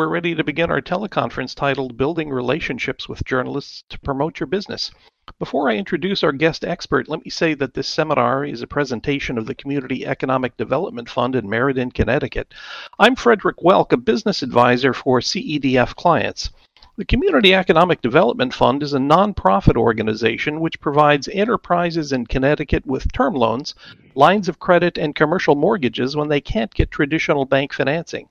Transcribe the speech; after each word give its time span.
we're 0.00 0.08
ready 0.08 0.34
to 0.34 0.42
begin 0.42 0.70
our 0.70 0.80
teleconference 0.80 1.54
titled 1.54 1.98
Building 1.98 2.30
Relationships 2.30 3.06
with 3.06 3.22
Journalists 3.22 3.84
to 3.90 3.98
Promote 3.98 4.40
Your 4.40 4.46
Business. 4.46 4.90
Before 5.38 5.68
I 5.68 5.76
introduce 5.76 6.24
our 6.24 6.32
guest 6.32 6.64
expert, 6.64 7.06
let 7.06 7.22
me 7.22 7.30
say 7.30 7.52
that 7.52 7.74
this 7.74 7.86
seminar 7.86 8.46
is 8.46 8.62
a 8.62 8.66
presentation 8.66 9.36
of 9.36 9.44
the 9.44 9.54
Community 9.54 10.06
Economic 10.06 10.56
Development 10.56 11.06
Fund 11.06 11.36
in 11.36 11.46
Meriden, 11.46 11.90
Connecticut. 11.90 12.54
I'm 12.98 13.14
Frederick 13.14 13.58
Welk, 13.58 13.92
a 13.92 13.98
business 13.98 14.42
advisor 14.42 14.94
for 14.94 15.20
CEDF 15.20 15.94
clients. 15.96 16.48
The 16.96 17.04
Community 17.04 17.54
Economic 17.54 18.00
Development 18.00 18.54
Fund 18.54 18.82
is 18.82 18.94
a 18.94 18.98
nonprofit 18.98 19.76
organization 19.76 20.60
which 20.60 20.80
provides 20.80 21.28
enterprises 21.28 22.10
in 22.10 22.24
Connecticut 22.24 22.86
with 22.86 23.12
term 23.12 23.34
loans, 23.34 23.74
lines 24.14 24.48
of 24.48 24.60
credit, 24.60 24.96
and 24.96 25.14
commercial 25.14 25.56
mortgages 25.56 26.16
when 26.16 26.30
they 26.30 26.40
can't 26.40 26.72
get 26.72 26.90
traditional 26.90 27.44
bank 27.44 27.74
financing. 27.74 28.30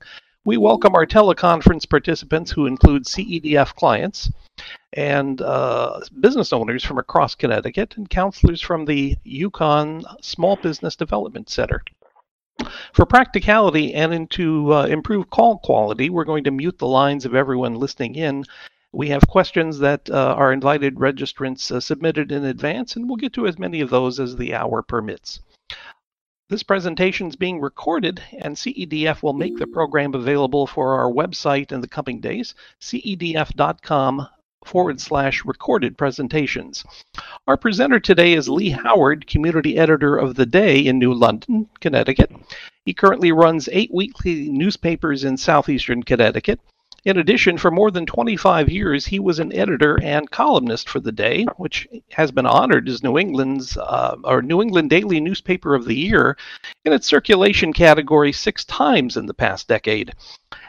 We 0.50 0.58
welcome 0.58 0.96
our 0.96 1.06
teleconference 1.06 1.88
participants 1.88 2.50
who 2.50 2.66
include 2.66 3.04
CEDF 3.06 3.76
clients 3.76 4.32
and 4.94 5.40
uh, 5.40 6.00
business 6.22 6.52
owners 6.52 6.84
from 6.84 6.98
across 6.98 7.36
Connecticut 7.36 7.98
and 7.98 8.10
counselors 8.10 8.60
from 8.60 8.86
the 8.86 9.16
UConn 9.28 10.04
Small 10.24 10.56
Business 10.56 10.96
Development 10.96 11.48
Center. 11.48 11.84
For 12.94 13.06
practicality 13.06 13.94
and 13.94 14.28
to 14.32 14.74
uh, 14.74 14.86
improve 14.88 15.30
call 15.30 15.60
quality, 15.60 16.10
we're 16.10 16.26
going 16.26 16.46
to 16.46 16.52
mute 16.52 16.80
the 16.80 16.88
lines 16.88 17.26
of 17.26 17.36
everyone 17.36 17.76
listening 17.76 18.16
in. 18.16 18.44
We 18.92 19.10
have 19.10 19.28
questions 19.28 19.78
that 19.78 20.10
uh, 20.10 20.34
our 20.36 20.52
invited 20.52 20.96
registrants 20.96 21.72
uh, 21.72 21.80
submitted 21.80 22.32
in 22.32 22.46
advance, 22.46 22.96
and 22.96 23.08
we'll 23.08 23.18
get 23.18 23.34
to 23.34 23.46
as 23.46 23.60
many 23.60 23.82
of 23.82 23.92
those 23.92 24.20
as 24.20 24.36
the 24.36 24.56
hour 24.56 24.82
permits. 24.82 25.42
This 26.50 26.64
presentation 26.64 27.28
is 27.28 27.36
being 27.36 27.62
recorded, 27.62 28.24
and 28.40 28.56
CEDF 28.56 29.22
will 29.22 29.34
make 29.34 29.58
the 29.58 29.68
program 29.68 30.16
available 30.16 30.66
for 30.66 30.96
our 30.96 31.12
website 31.12 31.72
in 31.72 31.80
the 31.80 31.88
coming 31.88 32.20
days, 32.20 32.56
cedf.com 32.82 34.28
forward 34.66 35.00
slash 35.00 35.46
recorded 35.46 35.96
presentations. 35.96 36.84
Our 37.48 37.56
presenter 37.56 38.00
today 38.00 38.34
is 38.34 38.50
Lee 38.50 38.72
Howard, 38.72 39.28
community 39.28 39.78
editor 39.78 40.18
of 40.18 40.34
The 40.34 40.48
Day 40.48 40.80
in 40.80 40.98
New 40.98 41.14
London, 41.14 41.70
Connecticut. 41.82 42.32
He 42.84 42.96
currently 42.96 43.32
runs 43.32 43.70
eight 43.72 43.92
weekly 43.94 44.50
newspapers 44.50 45.24
in 45.24 45.38
southeastern 45.38 46.02
Connecticut. 46.02 46.60
In 47.06 47.18
addition, 47.18 47.58
for 47.58 47.72
more 47.72 47.92
than 47.92 48.06
25 48.06 48.70
years, 48.70 49.06
he 49.06 49.20
was 49.20 49.40
an 49.40 49.54
editor 49.54 49.98
and 50.04 50.30
columnist 50.30 50.90
for 50.90 51.00
The 51.00 51.14
Day, 51.14 51.46
which 51.56 51.88
has 52.12 52.30
been 52.30 52.46
honored 52.46 52.90
as 52.90 53.02
New 53.02 53.18
England's 53.18 53.78
uh, 53.78 54.18
or 54.26 54.42
New 54.42 54.62
England 54.62 54.90
Daily 54.90 55.22
Newspaper 55.22 55.76
of 55.76 55.86
the 55.86 55.96
Year 55.96 56.36
in 56.84 56.92
its 56.92 57.08
circulation 57.08 57.72
category 57.72 58.34
six 58.34 58.66
times 58.66 59.16
in 59.16 59.28
the 59.28 59.34
past 59.34 59.70
decade. 59.70 60.14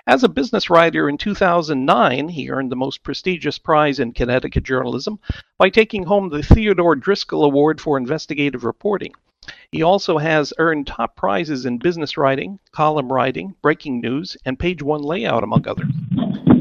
As 0.06 0.22
a 0.22 0.28
business 0.28 0.70
writer 0.70 1.08
in 1.08 1.18
2009, 1.18 2.28
he 2.28 2.50
earned 2.50 2.70
the 2.70 2.76
most 2.76 3.02
prestigious 3.02 3.58
prize 3.58 3.98
in 3.98 4.12
Connecticut 4.12 4.62
journalism 4.62 5.18
by 5.58 5.68
taking 5.68 6.04
home 6.04 6.28
the 6.28 6.44
Theodore 6.44 6.94
Driscoll 6.94 7.44
Award 7.44 7.80
for 7.80 7.98
Investigative 7.98 8.62
Reporting. 8.62 9.14
He 9.72 9.82
also 9.82 10.18
has 10.18 10.52
earned 10.58 10.86
top 10.86 11.16
prizes 11.16 11.64
in 11.64 11.78
business 11.78 12.16
writing, 12.16 12.58
column 12.72 13.12
writing, 13.12 13.54
breaking 13.62 14.00
news, 14.00 14.36
and 14.44 14.58
page 14.58 14.82
one 14.82 15.02
layout, 15.02 15.42
among 15.42 15.66
others. 15.66 15.90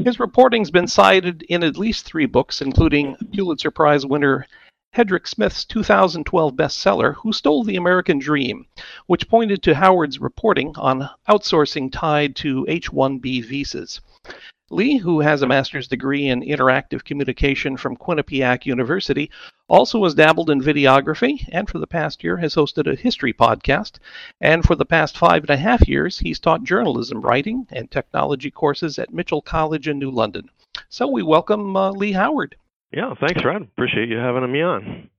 His 0.04 0.18
reporting's 0.18 0.70
been 0.70 0.86
cited 0.86 1.42
in 1.42 1.62
at 1.62 1.76
least 1.76 2.06
three 2.06 2.24
books, 2.24 2.62
including 2.62 3.16
Pulitzer 3.34 3.70
Prize 3.70 4.06
winner 4.06 4.46
Hedrick 4.96 5.28
Smith's 5.28 5.66
2012 5.66 6.54
bestseller, 6.54 7.16
Who 7.16 7.34
Stole 7.34 7.64
the 7.64 7.76
American 7.76 8.18
Dream, 8.18 8.64
which 9.06 9.28
pointed 9.28 9.62
to 9.62 9.74
Howard's 9.74 10.18
reporting 10.18 10.72
on 10.78 11.10
outsourcing 11.28 11.92
tied 11.92 12.34
to 12.36 12.64
H 12.66 12.90
1B 12.90 13.44
visas. 13.44 14.00
Lee, 14.72 14.98
who 14.98 15.18
has 15.20 15.42
a 15.42 15.48
master's 15.48 15.88
degree 15.88 16.28
in 16.28 16.42
interactive 16.42 17.02
communication 17.02 17.76
from 17.76 17.96
Quinnipiac 17.96 18.64
University, 18.64 19.28
also 19.68 20.04
has 20.04 20.14
dabbled 20.14 20.48
in 20.48 20.60
videography 20.60 21.44
and 21.50 21.68
for 21.68 21.80
the 21.80 21.88
past 21.88 22.22
year 22.22 22.36
has 22.36 22.54
hosted 22.54 22.90
a 22.90 22.94
history 22.94 23.32
podcast. 23.32 23.98
And 24.40 24.64
for 24.64 24.76
the 24.76 24.84
past 24.84 25.18
five 25.18 25.42
and 25.42 25.50
a 25.50 25.56
half 25.56 25.88
years, 25.88 26.20
he's 26.20 26.38
taught 26.38 26.62
journalism 26.62 27.20
writing 27.20 27.66
and 27.72 27.90
technology 27.90 28.50
courses 28.50 28.96
at 28.98 29.12
Mitchell 29.12 29.42
College 29.42 29.88
in 29.88 29.98
New 29.98 30.10
London. 30.10 30.48
So 30.88 31.08
we 31.08 31.24
welcome 31.24 31.76
uh, 31.76 31.90
Lee 31.90 32.12
Howard. 32.12 32.54
Yeah, 32.92 33.14
thanks, 33.20 33.44
Rod. 33.44 33.62
Appreciate 33.62 34.08
you 34.08 34.18
having 34.18 34.50
me 34.50 34.62
on. 34.62 35.10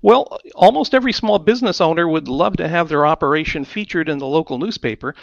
Well, 0.00 0.38
almost 0.54 0.94
every 0.94 1.12
small 1.12 1.38
business 1.38 1.80
owner 1.80 2.08
would 2.08 2.28
love 2.28 2.56
to 2.58 2.68
have 2.68 2.88
their 2.88 3.06
operation 3.06 3.64
featured 3.64 4.08
in 4.08 4.18
the 4.18 4.26
local 4.26 4.58
newspaper. 4.58 5.14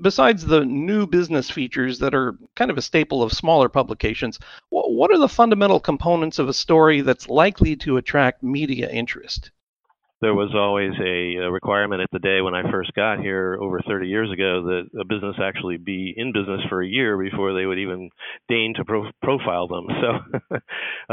Besides 0.00 0.46
the 0.46 0.64
new 0.64 1.06
business 1.06 1.50
features 1.50 1.98
that 1.98 2.14
are 2.14 2.38
kind 2.54 2.70
of 2.70 2.78
a 2.78 2.82
staple 2.82 3.22
of 3.22 3.32
smaller 3.32 3.68
publications, 3.68 4.38
what 4.70 5.10
are 5.10 5.18
the 5.18 5.28
fundamental 5.28 5.80
components 5.80 6.38
of 6.38 6.48
a 6.48 6.54
story 6.54 7.00
that's 7.00 7.28
likely 7.28 7.76
to 7.76 7.96
attract 7.96 8.42
media 8.42 8.88
interest? 8.90 9.50
There 10.22 10.34
was 10.34 10.54
always 10.54 10.92
a, 11.04 11.50
requirement 11.50 12.00
at 12.00 12.08
the 12.12 12.20
day 12.20 12.40
when 12.40 12.54
I 12.54 12.70
first 12.70 12.94
got 12.94 13.18
here 13.18 13.58
over 13.60 13.80
30 13.86 14.06
years 14.06 14.30
ago 14.30 14.62
that 14.62 15.00
a 15.00 15.04
business 15.04 15.34
actually 15.42 15.76
be 15.76 16.14
in 16.16 16.32
business 16.32 16.60
for 16.68 16.80
a 16.80 16.86
year 16.86 17.18
before 17.18 17.52
they 17.52 17.66
would 17.66 17.80
even 17.80 18.08
deign 18.48 18.72
to 18.76 18.84
pro- 18.84 19.10
profile 19.22 19.68
them. 19.68 19.86
So 20.02 20.58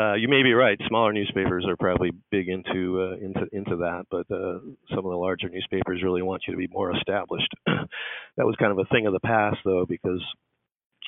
uh, 0.01 0.13
you 0.15 0.27
may 0.27 0.41
be 0.41 0.53
right. 0.53 0.79
Smaller 0.87 1.13
newspapers 1.13 1.65
are 1.67 1.75
probably 1.75 2.11
big 2.31 2.47
into 2.47 3.01
uh, 3.01 3.23
into 3.23 3.47
into 3.51 3.75
that, 3.77 4.05
but 4.09 4.25
uh, 4.31 4.59
some 4.89 5.05
of 5.05 5.11
the 5.11 5.17
larger 5.17 5.49
newspapers 5.49 6.01
really 6.03 6.21
want 6.21 6.43
you 6.47 6.53
to 6.53 6.57
be 6.57 6.67
more 6.71 6.95
established. 6.95 7.53
that 7.65 8.45
was 8.45 8.55
kind 8.57 8.71
of 8.71 8.79
a 8.79 8.85
thing 8.85 9.05
of 9.05 9.13
the 9.13 9.19
past, 9.19 9.57
though, 9.63 9.85
because 9.87 10.23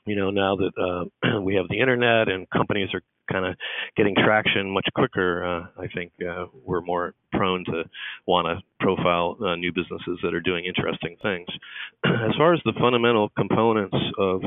you 0.06 0.16
know 0.16 0.29
now 0.29 0.57
that 0.57 0.72
uh, 0.78 1.39
we 1.41 1.56
have 1.56 1.68
the 1.69 1.79
internet 1.79 2.29
and 2.29 2.50
companies 2.50 2.89
are 2.94 3.01
kind 3.31 3.46
of 3.46 3.56
getting 3.96 4.16
traction 4.16 4.69
much 4.69 4.88
quicker, 4.96 5.46
uh, 5.46 5.81
I 5.81 5.88
think 5.94 6.12
uh, 6.22 6.46
we're 6.66 6.81
more 6.81 7.14
prone 7.31 7.64
to 7.66 7.84
want 8.28 8.47
to 8.47 8.64
profile 8.80 9.38
uh, 9.44 9.56
new 9.56 9.72
businesses 9.72 10.19
that 10.24 10.34
are 10.34 10.42
doing 10.42 10.66
interesting 10.66 11.16
things. 11.22 11.47
as 12.06 12.36
far 12.38 12.53
as 12.53 12.59
the 12.66 12.74
fundamental 12.80 13.30
components 13.38 13.96
of 14.18 14.42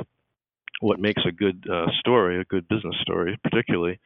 what 0.85 1.01
makes 1.01 1.23
a 1.27 1.33
good 1.33 1.65
uh, 1.73 1.87
story, 1.99 2.39
a 2.39 2.45
good 2.45 2.69
business 2.69 2.95
story, 3.01 3.39
particularly, 3.43 3.99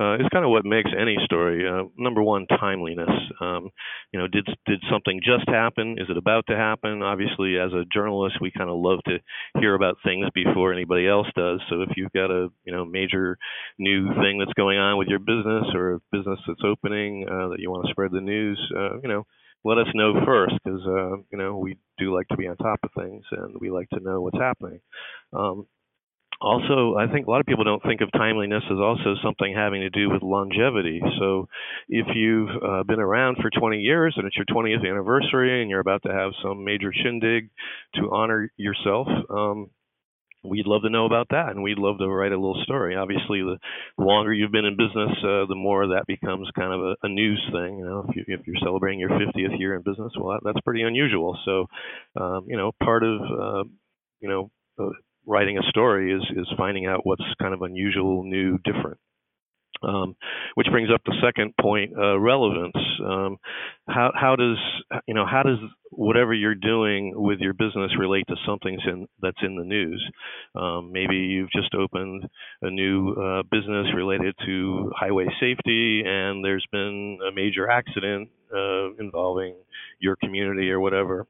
uh, 0.00 0.14
is 0.14 0.26
kind 0.32 0.46
of 0.46 0.50
what 0.50 0.64
makes 0.64 0.88
any 0.98 1.18
story. 1.26 1.68
Uh, 1.68 1.84
number 1.98 2.22
one, 2.22 2.46
timeliness. 2.46 3.10
Um, 3.38 3.68
you 4.12 4.18
know, 4.18 4.28
did 4.28 4.46
did 4.64 4.82
something 4.90 5.20
just 5.22 5.46
happen? 5.46 5.96
Is 5.98 6.08
it 6.08 6.16
about 6.16 6.46
to 6.48 6.56
happen? 6.56 7.02
Obviously, 7.02 7.58
as 7.58 7.74
a 7.74 7.84
journalist, 7.92 8.36
we 8.40 8.50
kind 8.50 8.70
of 8.70 8.78
love 8.78 9.00
to 9.08 9.18
hear 9.60 9.74
about 9.74 9.98
things 10.06 10.26
before 10.34 10.72
anybody 10.72 11.06
else 11.06 11.26
does. 11.36 11.60
So 11.68 11.82
if 11.82 11.90
you've 11.96 12.12
got 12.12 12.30
a 12.30 12.48
you 12.64 12.72
know 12.72 12.86
major 12.86 13.36
new 13.78 14.08
thing 14.14 14.38
that's 14.38 14.54
going 14.54 14.78
on 14.78 14.96
with 14.96 15.08
your 15.08 15.18
business 15.18 15.66
or 15.74 15.94
a 15.94 16.00
business 16.12 16.40
that's 16.48 16.64
opening 16.64 17.26
uh, 17.28 17.48
that 17.48 17.58
you 17.58 17.70
want 17.70 17.84
to 17.84 17.92
spread 17.92 18.10
the 18.10 18.22
news, 18.22 18.58
uh, 18.74 19.00
you 19.02 19.08
know 19.08 19.26
let 19.64 19.78
us 19.78 19.86
know 19.94 20.14
first 20.24 20.54
because 20.64 20.80
uh, 20.86 21.16
you 21.30 21.36
know 21.36 21.58
we 21.58 21.76
do 21.98 22.14
like 22.14 22.28
to 22.28 22.38
be 22.38 22.48
on 22.48 22.56
top 22.56 22.80
of 22.82 22.90
things 22.96 23.22
and 23.32 23.54
we 23.60 23.70
like 23.70 23.90
to 23.90 24.00
know 24.00 24.22
what's 24.22 24.38
happening. 24.38 24.80
Um, 25.34 25.66
also, 26.42 26.96
I 26.98 27.06
think 27.12 27.26
a 27.26 27.30
lot 27.30 27.40
of 27.40 27.46
people 27.46 27.64
don't 27.64 27.82
think 27.82 28.00
of 28.00 28.10
timeliness 28.12 28.64
as 28.66 28.78
also 28.78 29.14
something 29.22 29.54
having 29.54 29.82
to 29.82 29.90
do 29.90 30.10
with 30.10 30.22
longevity. 30.22 31.00
So, 31.18 31.48
if 31.88 32.06
you've 32.14 32.50
uh, 32.50 32.82
been 32.82 33.00
around 33.00 33.36
for 33.40 33.50
20 33.50 33.78
years 33.78 34.14
and 34.16 34.26
it's 34.26 34.36
your 34.36 34.46
20th 34.46 34.88
anniversary 34.88 35.60
and 35.62 35.70
you're 35.70 35.80
about 35.80 36.02
to 36.04 36.12
have 36.12 36.32
some 36.42 36.64
major 36.64 36.92
shindig 36.92 37.50
to 37.94 38.10
honor 38.12 38.50
yourself, 38.56 39.06
um, 39.30 39.70
we'd 40.44 40.66
love 40.66 40.82
to 40.82 40.90
know 40.90 41.06
about 41.06 41.28
that 41.30 41.50
and 41.50 41.62
we'd 41.62 41.78
love 41.78 41.98
to 41.98 42.08
write 42.08 42.32
a 42.32 42.36
little 42.36 42.60
story. 42.64 42.96
Obviously, 42.96 43.40
the 43.40 43.58
longer 43.96 44.32
you've 44.32 44.52
been 44.52 44.64
in 44.64 44.76
business, 44.76 45.16
uh, 45.22 45.46
the 45.46 45.54
more 45.54 45.86
that 45.88 46.04
becomes 46.06 46.48
kind 46.56 46.72
of 46.72 46.80
a, 46.80 47.06
a 47.06 47.08
news 47.08 47.40
thing. 47.52 47.78
You 47.78 47.84
know, 47.84 48.06
if, 48.08 48.16
you, 48.16 48.38
you're 48.46 48.62
celebrating 48.62 48.98
your 48.98 49.10
50th 49.10 49.58
year 49.58 49.74
in 49.74 49.82
business, 49.82 50.12
well, 50.18 50.32
that, 50.32 50.40
that's 50.44 50.60
pretty 50.64 50.82
unusual. 50.82 51.38
So, 51.44 51.66
um, 52.20 52.46
you 52.48 52.56
know, 52.56 52.72
part 52.82 53.04
of 53.04 53.20
uh, 53.20 53.64
you 54.20 54.28
know 54.28 54.50
uh, 54.78 54.90
writing 55.26 55.58
a 55.58 55.62
story 55.68 56.12
is 56.12 56.22
is 56.36 56.48
finding 56.56 56.86
out 56.86 57.06
what's 57.06 57.24
kind 57.40 57.54
of 57.54 57.62
unusual, 57.62 58.24
new, 58.24 58.58
different. 58.58 58.98
Um, 59.82 60.14
which 60.54 60.68
brings 60.70 60.90
up 60.94 61.00
the 61.04 61.16
second 61.24 61.54
point, 61.60 61.92
uh, 61.98 62.16
relevance. 62.20 62.76
Um, 63.04 63.38
how 63.88 64.12
how 64.14 64.36
does 64.36 64.56
you 65.08 65.14
know 65.14 65.26
how 65.26 65.42
does 65.42 65.58
whatever 65.90 66.32
you're 66.32 66.54
doing 66.54 67.12
with 67.16 67.40
your 67.40 67.52
business 67.52 67.90
relate 67.98 68.24
to 68.28 68.36
something 68.46 68.78
in, 68.86 69.08
that's 69.20 69.42
in 69.42 69.56
the 69.56 69.64
news? 69.64 70.00
Um, 70.54 70.92
maybe 70.92 71.16
you've 71.16 71.50
just 71.50 71.74
opened 71.74 72.24
a 72.60 72.70
new 72.70 73.12
uh, 73.14 73.42
business 73.50 73.88
related 73.96 74.36
to 74.46 74.92
highway 74.96 75.26
safety, 75.40 76.02
and 76.06 76.44
there's 76.44 76.66
been 76.70 77.18
a 77.28 77.34
major 77.34 77.68
accident 77.68 78.28
uh, 78.54 78.94
involving 79.00 79.56
your 79.98 80.16
community 80.16 80.70
or 80.70 80.78
whatever. 80.78 81.26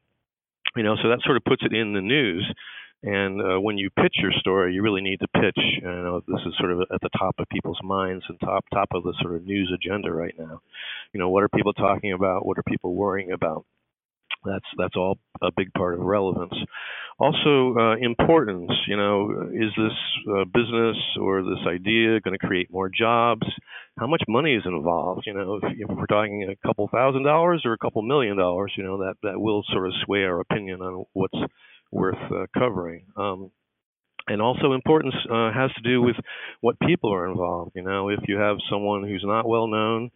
You 0.77 0.83
know, 0.83 0.97
so 1.03 1.09
that 1.09 1.21
sort 1.25 1.37
of 1.39 1.45
puts 1.45 1.63
it 1.65 1.75
in 1.75 1.95
the 1.95 2.03
news. 2.03 2.53
And 3.05 3.41
uh, 3.43 3.61
when 3.61 3.79
you 3.79 3.91
pitch 3.91 4.15
your 4.23 4.31
story, 4.39 4.75
you 4.75 4.83
really 4.83 5.01
need 5.01 5.19
to 5.21 5.29
pitch. 5.29 5.59
You 5.83 5.89
know, 5.89 6.23
this 6.27 6.41
is 6.47 6.55
sort 6.59 6.73
of 6.73 6.81
at 6.83 7.01
the 7.01 7.11
top 7.19 7.35
of 7.39 7.49
people's 7.49 7.81
minds 7.83 8.25
and 8.29 8.39
top 8.41 8.65
top 8.73 8.89
of 8.95 9.03
the 9.03 9.15
sort 9.21 9.35
of 9.35 9.45
news 9.45 9.73
agenda 9.75 10.13
right 10.13 10.35
now. 10.39 10.61
You 11.13 11.19
know, 11.19 11.29
what 11.29 11.43
are 11.43 11.49
people 11.49 11.73
talking 11.73 12.13
about? 12.13 12.47
What 12.47 12.59
are 12.59 12.63
people 12.63 12.95
worrying 12.95 13.33
about? 13.33 13.67
That's 14.45 14.67
that's 14.79 14.97
all 14.97 15.19
a 15.41 15.51
big 15.57 15.73
part 15.73 15.95
of 15.95 16.01
relevance. 16.01 16.55
Also, 17.19 17.75
uh, 17.79 17.97
importance. 17.97 18.71
You 18.87 18.97
know, 18.97 19.51
is 19.53 19.71
this 19.77 19.99
uh, 20.31 20.45
business 20.45 20.97
or 21.21 21.43
this 21.43 21.67
idea 21.67 22.21
going 22.21 22.39
to 22.39 22.47
create 22.47 22.71
more 22.71 22.89
jobs? 22.89 23.47
How 23.99 24.07
much 24.07 24.23
money 24.29 24.55
is 24.55 24.63
involved? 24.65 25.25
You 25.27 25.35
know, 25.35 25.61
if, 25.63 25.73
if 25.77 25.89
we're 25.89 26.07
talking 26.07 26.49
a 26.51 26.67
couple 26.67 26.89
thousand 26.93 27.25
dollars 27.25 27.63
or 27.65 27.73
a 27.73 27.79
couple 27.79 28.03
million 28.03 28.37
dollars, 28.37 28.73
you 28.77 28.85
know, 28.85 28.99
that 28.99 29.15
that 29.23 29.41
will 29.41 29.65
sort 29.73 29.87
of 29.87 29.93
sway 30.05 30.25
our 30.25 30.41
opinion 30.41 30.81
on 30.81 31.05
what's 31.13 31.39
worth 31.93 32.19
uh, 32.31 32.47
covering. 32.59 33.05
Um, 33.17 33.51
and 34.29 34.41
also 34.41 34.73
importance 34.73 35.15
uh, 35.31 35.53
has 35.53 35.73
to 35.75 35.83
do 35.83 36.01
with 36.01 36.17
what 36.61 36.79
people 36.81 37.13
are 37.13 37.27
involved. 37.27 37.73
You 37.75 37.83
know, 37.83 38.09
if 38.09 38.21
you 38.29 38.39
have 38.39 38.57
someone 38.71 39.03
who's 39.03 39.25
not 39.27 39.49
well 39.49 39.67
known, 39.67 40.11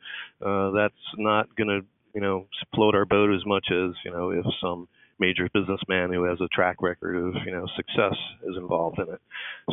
uh, 0.44 0.70
that's 0.70 0.94
not 1.16 1.54
going 1.56 1.68
to 1.68 1.80
you 2.14 2.20
know 2.20 2.46
float 2.74 2.94
our 2.94 3.04
boat 3.04 3.34
as 3.34 3.44
much 3.44 3.66
as 3.70 3.94
you 4.04 4.10
know 4.10 4.30
if 4.30 4.44
some 4.60 4.88
major 5.18 5.48
businessman 5.52 6.12
who 6.12 6.24
has 6.24 6.40
a 6.40 6.48
track 6.48 6.76
record 6.80 7.16
of 7.16 7.34
you 7.44 7.52
know 7.52 7.66
success 7.76 8.16
is 8.48 8.56
involved 8.56 8.98
in 8.98 9.12
it. 9.12 9.20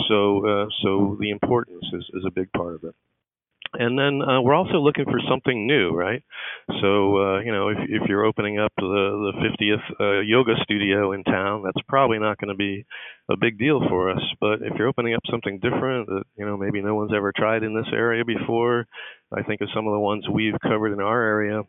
So 0.10 0.46
uh, 0.46 0.66
so 0.82 1.18
the 1.20 1.30
importance 1.30 1.86
is, 1.94 2.04
is 2.14 2.24
a 2.26 2.32
big 2.32 2.52
part 2.54 2.76
of 2.76 2.84
it. 2.84 2.96
And 3.74 3.98
then 3.98 4.22
uh, 4.22 4.42
we're 4.42 4.56
also 4.56 4.78
looking 4.78 5.06
for 5.06 5.20
something 5.30 5.68
new, 5.68 5.92
right? 5.92 6.24
So 6.82 7.18
uh, 7.18 7.40
you 7.42 7.52
know, 7.52 7.70
if 7.70 7.78
if 7.90 8.02
you're 8.08 8.26
opening 8.26 8.60
up 8.60 8.72
the 8.78 9.34
the 9.34 9.34
50th 9.42 10.00
uh, 10.00 10.22
yoga 10.22 10.54
studio 10.64 11.14
in 11.14 11.24
town, 11.24 11.64
that's 11.64 11.84
probably 11.88 12.20
not 12.20 12.38
going 12.38 12.50
to 12.50 12.58
be 12.58 12.86
a 13.30 13.38
big 13.38 13.58
deal 13.58 13.82
for 13.90 14.10
us. 14.10 14.22
But 14.40 14.62
if 14.62 14.74
you're 14.78 14.88
opening 14.88 15.16
up 15.16 15.24
something 15.30 15.60
different 15.60 16.08
that 16.08 16.24
you 16.38 16.46
know 16.46 16.58
maybe 16.58 16.82
no 16.82 16.96
one's 16.96 17.14
ever 17.16 17.32
tried 17.36 17.64
in 17.64 17.76
this 17.76 17.92
area 17.94 18.24
before, 18.26 18.86
I 19.36 19.44
think 19.44 19.62
of 19.62 19.70
some 19.74 19.88
of 19.88 19.94
the 19.94 20.00
ones 20.00 20.26
we've 20.32 20.60
covered 20.62 20.94
in 20.94 21.02
our 21.02 21.22
area. 21.22 21.64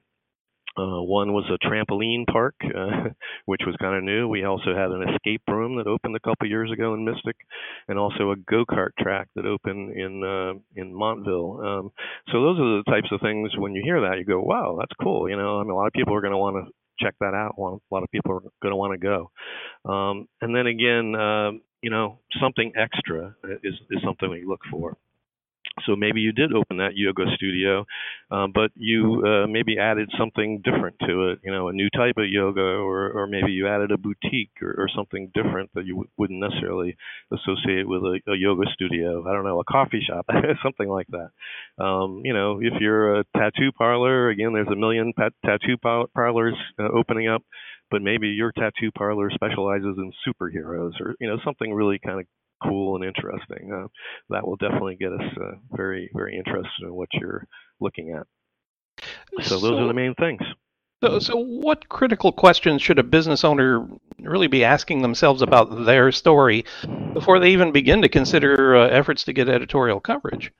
Uh, 0.76 1.02
one 1.02 1.32
was 1.32 1.44
a 1.50 1.66
trampoline 1.66 2.26
park, 2.26 2.54
uh, 2.64 3.10
which 3.46 3.62
was 3.66 3.76
kind 3.80 3.96
of 3.96 4.02
new. 4.02 4.28
We 4.28 4.44
also 4.44 4.74
had 4.74 4.90
an 4.90 5.08
escape 5.14 5.42
room 5.48 5.76
that 5.76 5.86
opened 5.86 6.16
a 6.16 6.20
couple 6.20 6.48
years 6.48 6.70
ago 6.72 6.94
in 6.94 7.04
Mystic, 7.04 7.36
and 7.88 7.98
also 7.98 8.32
a 8.32 8.36
go-kart 8.36 8.90
track 8.98 9.28
that 9.36 9.46
opened 9.46 9.96
in 9.96 10.24
uh, 10.24 10.58
in 10.74 10.94
Montville. 10.94 11.60
Um, 11.64 11.92
so 12.32 12.42
those 12.42 12.58
are 12.58 12.78
the 12.78 12.84
types 12.88 13.08
of 13.12 13.20
things. 13.20 13.50
When 13.56 13.74
you 13.74 13.82
hear 13.84 14.00
that, 14.00 14.18
you 14.18 14.24
go, 14.24 14.40
"Wow, 14.40 14.76
that's 14.78 14.92
cool." 15.00 15.28
You 15.28 15.36
know, 15.36 15.60
I 15.60 15.62
mean, 15.62 15.72
a 15.72 15.76
lot 15.76 15.86
of 15.86 15.92
people 15.92 16.14
are 16.14 16.20
going 16.20 16.32
to 16.32 16.38
want 16.38 16.56
to 16.66 16.72
check 17.04 17.14
that 17.20 17.34
out. 17.34 17.54
A 17.58 17.60
lot 17.60 18.02
of 18.02 18.10
people 18.10 18.32
are 18.32 18.40
going 18.62 18.72
to 18.72 18.76
want 18.76 18.92
to 18.92 18.98
go. 18.98 19.30
Um, 19.90 20.28
and 20.40 20.54
then 20.54 20.66
again, 20.66 21.14
uh, 21.14 21.50
you 21.82 21.90
know, 21.90 22.18
something 22.40 22.72
extra 22.76 23.36
is 23.62 23.74
is 23.90 24.02
something 24.04 24.30
we 24.30 24.44
look 24.46 24.60
for. 24.70 24.96
So 25.86 25.96
maybe 25.96 26.20
you 26.20 26.32
did 26.32 26.52
open 26.52 26.78
that 26.78 26.96
yoga 26.96 27.24
studio, 27.34 27.84
um, 28.30 28.52
but 28.54 28.70
you 28.74 29.22
uh, 29.26 29.46
maybe 29.46 29.78
added 29.78 30.10
something 30.18 30.60
different 30.64 30.96
to 31.06 31.30
it. 31.30 31.40
You 31.44 31.52
know, 31.52 31.68
a 31.68 31.72
new 31.72 31.90
type 31.90 32.16
of 32.16 32.28
yoga, 32.28 32.60
or 32.60 33.10
or 33.10 33.26
maybe 33.26 33.52
you 33.52 33.68
added 33.68 33.90
a 33.90 33.98
boutique 33.98 34.52
or, 34.62 34.74
or 34.78 34.88
something 34.94 35.30
different 35.34 35.70
that 35.74 35.84
you 35.84 35.94
w- 35.94 36.08
wouldn't 36.16 36.40
necessarily 36.40 36.96
associate 37.32 37.88
with 37.88 38.02
a, 38.02 38.20
a 38.28 38.36
yoga 38.36 38.64
studio. 38.72 39.28
I 39.28 39.32
don't 39.32 39.44
know, 39.44 39.60
a 39.60 39.64
coffee 39.64 40.02
shop, 40.06 40.26
something 40.62 40.88
like 40.88 41.08
that. 41.08 41.30
Um, 41.82 42.22
you 42.24 42.32
know, 42.32 42.60
if 42.62 42.74
you're 42.80 43.20
a 43.20 43.24
tattoo 43.36 43.72
parlor, 43.76 44.28
again, 44.30 44.52
there's 44.52 44.68
a 44.68 44.76
million 44.76 45.12
pat- 45.16 45.34
tattoo 45.44 45.76
parlors 46.14 46.54
uh, 46.78 46.88
opening 46.94 47.28
up 47.28 47.42
but 47.90 48.02
maybe 48.02 48.28
your 48.28 48.50
tattoo 48.52 48.90
parlor 48.96 49.30
specializes 49.30 49.96
in 49.98 50.12
superheroes 50.26 50.92
or 51.00 51.14
you 51.20 51.28
know 51.28 51.38
something 51.44 51.72
really 51.72 51.98
kind 52.04 52.20
of 52.20 52.26
cool 52.64 52.96
and 52.96 53.04
interesting. 53.04 53.72
Uh, 53.72 53.88
that 54.30 54.46
will 54.46 54.56
definitely 54.56 54.96
get 54.96 55.12
us 55.12 55.36
uh, 55.40 55.56
very, 55.72 56.10
very 56.14 56.36
interested 56.36 56.82
in 56.82 56.94
what 56.94 57.08
you're 57.14 57.46
looking 57.80 58.16
at. 58.18 58.26
So, 59.42 59.58
so 59.58 59.60
those 59.60 59.80
are 59.80 59.86
the 59.86 59.94
main 59.94 60.14
things. 60.14 60.40
So, 61.02 61.18
so, 61.18 61.36
what 61.36 61.88
critical 61.88 62.32
questions 62.32 62.80
should 62.80 62.98
a 62.98 63.02
business 63.02 63.44
owner 63.44 63.86
really 64.20 64.46
be 64.46 64.64
asking 64.64 65.02
themselves 65.02 65.42
about 65.42 65.84
their 65.84 66.10
story 66.12 66.64
before 67.12 67.38
they 67.38 67.50
even 67.50 67.72
begin 67.72 68.00
to 68.02 68.08
consider 68.08 68.76
uh, 68.76 68.88
efforts 68.88 69.24
to 69.24 69.32
get 69.32 69.48
editorial 69.48 70.00
coverage? 70.00 70.50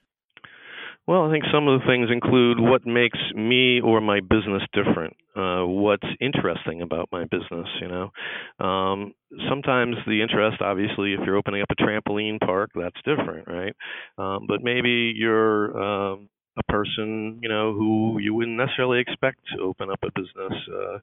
Well, 1.07 1.25
I 1.29 1.33
think 1.33 1.45
some 1.53 1.69
of 1.69 1.81
the 1.81 1.87
things 1.87 2.09
include 2.11 2.59
what 2.61 2.87
makes 2.87 3.19
me 3.35 3.81
or 3.81 4.01
my 4.01 4.21
business 4.21 4.63
different. 4.73 5.15
Uh, 5.37 5.65
what's 5.67 6.07
interesting 6.21 6.81
about 6.81 7.09
my 7.13 7.25
business, 7.25 7.69
you 7.81 7.89
know. 7.89 8.65
Um, 8.65 9.15
sometimes 9.49 9.97
the 10.07 10.23
interest, 10.23 10.63
obviously, 10.63 11.13
if 11.13 11.21
you're 11.27 11.37
opening 11.37 11.61
up 11.61 11.69
a 11.71 11.83
trampoline 11.83 12.41
park, 12.41 12.71
that's 12.75 12.97
different, 13.05 13.49
right? 13.49 13.75
Um, 14.17 14.47
but 14.49 14.63
maybe 14.63 15.13
you're 15.15 15.77
um, 15.83 16.29
a 16.57 16.63
person, 16.73 17.39
you 17.43 17.49
know, 17.51 17.75
who 17.75 18.19
you 18.21 18.33
wouldn't 18.33 18.57
necessarily 18.57 19.01
expect 19.01 19.41
to 19.55 19.63
open 19.63 19.91
up 19.91 19.99
a 20.05 20.11
business. 20.19 20.53
Uh, 20.73 20.99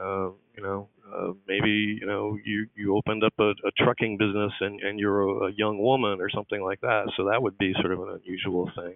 uh, 0.00 0.30
you 0.56 0.62
know, 0.62 0.88
uh, 1.14 1.32
maybe 1.46 1.98
you 2.00 2.06
know 2.06 2.38
you 2.44 2.66
you 2.74 2.96
opened 2.96 3.24
up 3.24 3.34
a, 3.38 3.50
a 3.66 3.70
trucking 3.78 4.16
business 4.16 4.52
and 4.60 4.80
and 4.80 4.98
you're 4.98 5.20
a, 5.22 5.46
a 5.48 5.52
young 5.52 5.78
woman 5.78 6.20
or 6.20 6.30
something 6.30 6.62
like 6.62 6.80
that. 6.80 7.10
So 7.16 7.24
that 7.30 7.42
would 7.42 7.58
be 7.58 7.74
sort 7.80 7.92
of 7.92 8.00
an 8.00 8.20
unusual 8.24 8.70
thing. 8.76 8.94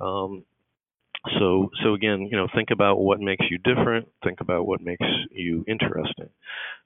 Um, 0.00 0.44
so, 1.38 1.68
so 1.84 1.92
again, 1.94 2.28
you 2.30 2.36
know, 2.36 2.48
think 2.54 2.70
about 2.72 2.98
what 2.98 3.20
makes 3.20 3.44
you 3.50 3.58
different. 3.58 4.08
Think 4.24 4.40
about 4.40 4.66
what 4.66 4.80
makes 4.80 5.06
you 5.30 5.64
interesting. 5.68 6.30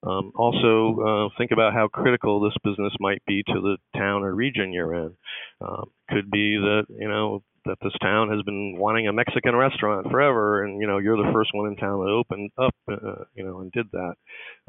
Um, 0.02 0.32
also, 0.34 1.30
uh, 1.30 1.38
think 1.38 1.52
about 1.52 1.72
how 1.72 1.86
critical 1.86 2.40
this 2.40 2.56
business 2.64 2.92
might 2.98 3.24
be 3.26 3.44
to 3.46 3.54
the 3.54 3.76
town 3.96 4.24
or 4.24 4.34
region 4.34 4.72
you're 4.72 4.94
in. 4.94 5.16
Um, 5.60 5.84
could 6.10 6.30
be 6.30 6.56
that 6.56 6.86
you 6.88 7.08
know 7.08 7.42
that 7.64 7.78
this 7.82 7.92
town 8.02 8.28
has 8.30 8.42
been 8.42 8.76
wanting 8.76 9.06
a 9.08 9.12
Mexican 9.12 9.54
restaurant 9.54 10.10
forever, 10.10 10.64
and 10.64 10.80
you 10.80 10.86
know 10.88 10.98
you're 10.98 11.16
the 11.16 11.32
first 11.32 11.50
one 11.54 11.68
in 11.68 11.76
town 11.76 12.00
that 12.00 12.10
opened 12.10 12.50
up, 12.58 12.74
uh, 12.90 13.24
you 13.34 13.44
know, 13.44 13.60
and 13.60 13.70
did 13.70 13.86
that. 13.92 14.14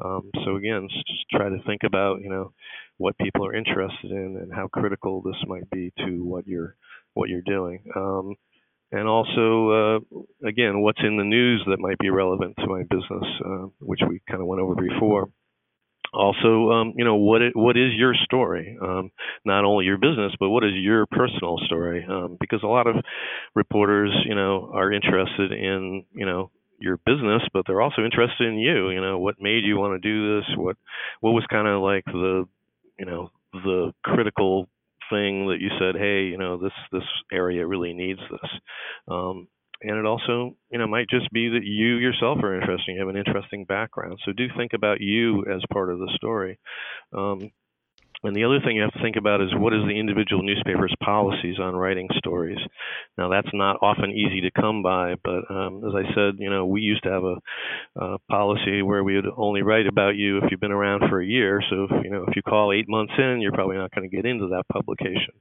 Um, 0.02 0.30
so 0.44 0.56
again, 0.56 0.88
just 0.88 1.24
try 1.32 1.48
to 1.48 1.58
think 1.66 1.82
about 1.84 2.20
you 2.22 2.30
know 2.30 2.52
what 2.98 3.18
people 3.18 3.44
are 3.44 3.54
interested 3.54 4.10
in 4.10 4.38
and 4.40 4.52
how 4.54 4.68
critical 4.68 5.22
this 5.22 5.36
might 5.46 5.68
be 5.70 5.92
to 5.98 6.24
what 6.24 6.46
you're 6.46 6.76
what 7.16 7.28
you're 7.28 7.40
doing. 7.42 7.82
Um, 7.96 8.34
and 8.92 9.08
also, 9.08 9.70
uh, 9.70 10.46
again, 10.46 10.80
what's 10.80 11.00
in 11.02 11.16
the 11.16 11.24
news 11.24 11.64
that 11.66 11.80
might 11.80 11.98
be 11.98 12.10
relevant 12.10 12.54
to 12.58 12.66
my 12.66 12.82
business, 12.82 13.26
uh, 13.44 13.66
which 13.80 14.00
we 14.08 14.20
kind 14.28 14.40
of 14.40 14.46
went 14.46 14.62
over 14.62 14.74
before. 14.74 15.28
Also, 16.14 16.70
um, 16.70 16.94
you 16.96 17.04
know, 17.04 17.16
what 17.16 17.42
it, 17.42 17.56
what 17.56 17.76
is 17.76 17.92
your 17.96 18.14
story? 18.24 18.78
Um, 18.80 19.10
not 19.44 19.64
only 19.64 19.86
your 19.86 19.98
business, 19.98 20.32
but 20.38 20.50
what 20.50 20.62
is 20.64 20.72
your 20.74 21.04
personal 21.06 21.58
story? 21.66 22.06
Um, 22.08 22.36
because 22.38 22.60
a 22.62 22.68
lot 22.68 22.86
of 22.86 22.94
reporters, 23.54 24.12
you 24.24 24.34
know, 24.34 24.70
are 24.72 24.92
interested 24.92 25.52
in, 25.52 26.04
you 26.12 26.24
know, 26.24 26.50
your 26.78 26.98
business, 27.04 27.42
but 27.52 27.64
they're 27.66 27.82
also 27.82 28.04
interested 28.04 28.46
in 28.46 28.58
you. 28.58 28.90
You 28.90 29.00
know, 29.00 29.18
what 29.18 29.36
made 29.40 29.64
you 29.64 29.78
want 29.78 30.00
to 30.00 30.08
do 30.08 30.36
this? 30.36 30.56
What 30.56 30.76
what 31.20 31.32
was 31.32 31.44
kind 31.50 31.66
of 31.66 31.82
like 31.82 32.04
the, 32.04 32.46
you 32.98 33.06
know, 33.06 33.30
the 33.52 33.92
critical 34.04 34.68
thing 35.10 35.48
that 35.48 35.58
you 35.60 35.68
said, 35.78 36.00
hey, 36.00 36.24
you 36.24 36.38
know, 36.38 36.56
this 36.58 36.72
this 36.92 37.08
area 37.32 37.66
really 37.66 37.92
needs 37.92 38.20
this. 38.30 38.50
Um, 39.08 39.48
and 39.82 39.98
it 39.98 40.06
also, 40.06 40.56
you 40.70 40.78
know, 40.78 40.86
might 40.86 41.08
just 41.10 41.30
be 41.32 41.48
that 41.50 41.64
you 41.64 41.96
yourself 41.96 42.38
are 42.42 42.58
interesting. 42.58 42.94
You 42.94 43.00
have 43.00 43.14
an 43.14 43.16
interesting 43.16 43.64
background. 43.66 44.18
So 44.24 44.32
do 44.32 44.46
think 44.56 44.72
about 44.72 45.00
you 45.00 45.44
as 45.44 45.62
part 45.72 45.92
of 45.92 45.98
the 45.98 46.10
story. 46.16 46.58
Um, 47.12 47.50
and 48.26 48.36
the 48.36 48.44
other 48.44 48.60
thing 48.60 48.76
you 48.76 48.82
have 48.82 48.92
to 48.92 49.02
think 49.02 49.16
about 49.16 49.40
is 49.40 49.54
what 49.54 49.72
is 49.72 49.82
the 49.86 49.98
individual 49.98 50.42
newspaper's 50.42 50.94
policies 51.02 51.58
on 51.60 51.74
writing 51.74 52.08
stories. 52.18 52.58
Now 53.16 53.28
that's 53.28 53.48
not 53.52 53.76
often 53.82 54.10
easy 54.10 54.40
to 54.42 54.50
come 54.50 54.82
by, 54.82 55.14
but 55.22 55.50
um, 55.50 55.82
as 55.86 55.94
I 55.94 56.14
said, 56.14 56.34
you 56.38 56.50
know, 56.50 56.66
we 56.66 56.80
used 56.80 57.04
to 57.04 57.10
have 57.10 57.24
a, 57.24 57.36
a 57.96 58.18
policy 58.30 58.82
where 58.82 59.04
we 59.04 59.16
would 59.16 59.30
only 59.36 59.62
write 59.62 59.86
about 59.86 60.16
you 60.16 60.38
if 60.38 60.44
you've 60.50 60.60
been 60.60 60.72
around 60.72 61.08
for 61.08 61.20
a 61.20 61.26
year. 61.26 61.62
So 61.70 61.84
if, 61.84 62.04
you 62.04 62.10
know, 62.10 62.24
if 62.28 62.36
you 62.36 62.42
call 62.42 62.72
eight 62.72 62.88
months 62.88 63.14
in, 63.16 63.40
you're 63.40 63.52
probably 63.52 63.76
not 63.76 63.94
going 63.94 64.08
to 64.08 64.14
get 64.14 64.26
into 64.26 64.48
that 64.48 64.64
publication. 64.72 65.34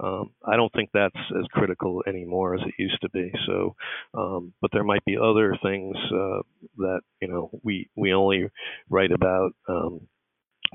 Um, 0.00 0.30
I 0.44 0.56
don't 0.56 0.72
think 0.72 0.90
that's 0.92 1.14
as 1.38 1.46
critical 1.52 2.02
anymore 2.08 2.56
as 2.56 2.62
it 2.66 2.74
used 2.78 3.00
to 3.02 3.10
be. 3.10 3.30
So, 3.46 3.76
um, 4.14 4.52
but 4.60 4.70
there 4.72 4.84
might 4.84 5.04
be 5.04 5.16
other 5.16 5.56
things 5.62 5.96
uh, 6.12 6.40
that 6.78 7.00
you 7.20 7.28
know 7.28 7.50
we 7.62 7.88
we 7.94 8.12
only 8.12 8.48
write 8.88 9.12
about 9.12 9.52
um, 9.68 10.08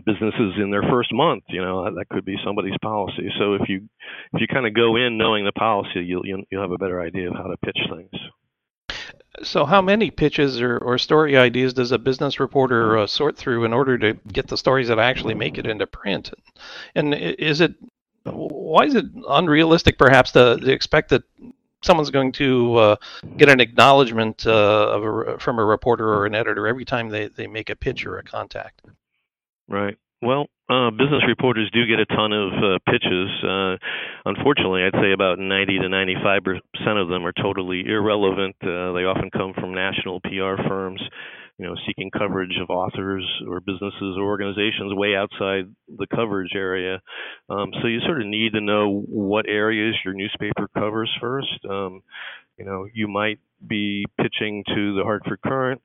businesses 0.05 0.53
in 0.57 0.69
their 0.69 0.83
first 0.83 1.11
month 1.13 1.43
you 1.49 1.61
know 1.61 1.83
that 1.83 2.09
could 2.09 2.25
be 2.25 2.37
somebody's 2.43 2.77
policy. 2.81 3.29
So 3.39 3.53
if 3.53 3.67
you 3.67 3.87
if 4.33 4.41
you 4.41 4.47
kind 4.47 4.67
of 4.67 4.73
go 4.73 4.95
in 4.95 5.17
knowing 5.17 5.45
the 5.45 5.51
policy 5.51 6.01
you'll 6.05 6.23
you'll 6.25 6.61
have 6.61 6.71
a 6.71 6.77
better 6.77 7.01
idea 7.01 7.29
of 7.29 7.35
how 7.35 7.47
to 7.47 7.57
pitch 7.57 7.79
things. 7.89 8.11
So 9.43 9.65
how 9.65 9.81
many 9.81 10.09
pitches 10.09 10.61
or, 10.61 10.77
or 10.79 10.97
story 10.97 11.37
ideas 11.37 11.73
does 11.73 11.91
a 11.91 11.99
business 11.99 12.39
reporter 12.39 12.97
uh, 12.97 13.07
sort 13.07 13.37
through 13.37 13.65
in 13.65 13.73
order 13.73 13.97
to 13.99 14.13
get 14.31 14.47
the 14.47 14.57
stories 14.57 14.87
that 14.87 14.97
actually 14.97 15.35
make 15.35 15.59
it 15.59 15.67
into 15.67 15.85
print? 15.85 16.31
And 16.95 17.13
is 17.13 17.61
it 17.61 17.75
why 18.23 18.85
is 18.85 18.95
it 18.95 19.05
unrealistic 19.29 19.97
perhaps 19.97 20.31
to, 20.31 20.57
to 20.57 20.71
expect 20.71 21.09
that 21.09 21.23
someone's 21.83 22.09
going 22.09 22.31
to 22.33 22.75
uh, 22.75 22.95
get 23.37 23.49
an 23.49 23.61
acknowledgement 23.61 24.45
uh, 24.45 24.89
of 24.89 25.03
a, 25.03 25.39
from 25.39 25.59
a 25.59 25.65
reporter 25.65 26.07
or 26.07 26.25
an 26.25 26.35
editor 26.35 26.67
every 26.67 26.85
time 26.85 27.09
they, 27.09 27.27
they 27.27 27.47
make 27.47 27.69
a 27.69 27.75
pitch 27.75 28.05
or 28.05 28.17
a 28.17 28.23
contact 28.23 28.81
Right. 29.69 29.97
Well, 30.21 30.47
uh, 30.69 30.89
business 30.91 31.21
reporters 31.27 31.69
do 31.71 31.85
get 31.85 31.99
a 31.99 32.05
ton 32.05 32.33
of 32.33 32.51
uh, 32.51 32.79
pitches. 32.89 33.29
Uh, 33.43 33.77
unfortunately, 34.25 34.83
I'd 34.83 34.99
say 34.99 35.13
about 35.13 35.37
90 35.37 35.79
to 35.79 35.89
95 35.89 36.41
percent 36.43 36.97
of 36.97 37.07
them 37.07 37.25
are 37.25 37.33
totally 37.33 37.83
irrelevant. 37.85 38.55
Uh, 38.61 38.91
they 38.97 39.05
often 39.05 39.29
come 39.31 39.53
from 39.53 39.73
national 39.73 40.19
PR 40.21 40.57
firms 40.67 41.01
you 41.57 41.65
know, 41.65 41.75
seeking 41.87 42.11
coverage 42.11 42.55
of 42.61 42.69
authors 42.69 43.25
or 43.47 43.59
businesses 43.59 44.15
or 44.17 44.23
organizations 44.23 44.93
way 44.93 45.15
outside 45.15 45.65
the 45.87 46.05
coverage 46.15 46.51
area. 46.55 47.01
Um, 47.49 47.71
so 47.81 47.87
you 47.87 47.99
sort 48.05 48.21
of 48.21 48.27
need 48.27 48.53
to 48.53 48.61
know 48.61 49.03
what 49.07 49.47
areas 49.49 49.95
your 50.05 50.13
newspaper 50.13 50.67
covers 50.77 51.11
first. 51.19 51.65
Um, 51.67 52.03
you 52.57 52.65
know, 52.65 52.87
you 52.93 53.07
might 53.07 53.39
be 53.65 54.05
pitching 54.21 54.63
to 54.67 54.95
the 54.95 55.03
Hartford 55.03 55.39
Courant 55.41 55.81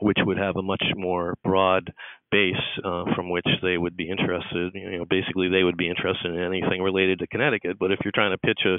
which 0.00 0.18
would 0.24 0.38
have 0.38 0.56
a 0.56 0.62
much 0.62 0.84
more 0.96 1.34
broad 1.44 1.92
base 2.30 2.54
uh, 2.84 3.04
from 3.14 3.30
which 3.30 3.46
they 3.62 3.76
would 3.76 3.96
be 3.96 4.08
interested. 4.08 4.72
You 4.74 4.98
know, 4.98 5.04
basically 5.08 5.48
they 5.48 5.62
would 5.62 5.76
be 5.76 5.88
interested 5.88 6.32
in 6.32 6.40
anything 6.40 6.82
related 6.82 7.18
to 7.20 7.26
Connecticut. 7.26 7.78
But 7.78 7.92
if 7.92 8.00
you're 8.04 8.12
trying 8.14 8.32
to 8.32 8.38
pitch 8.38 8.60
a 8.64 8.76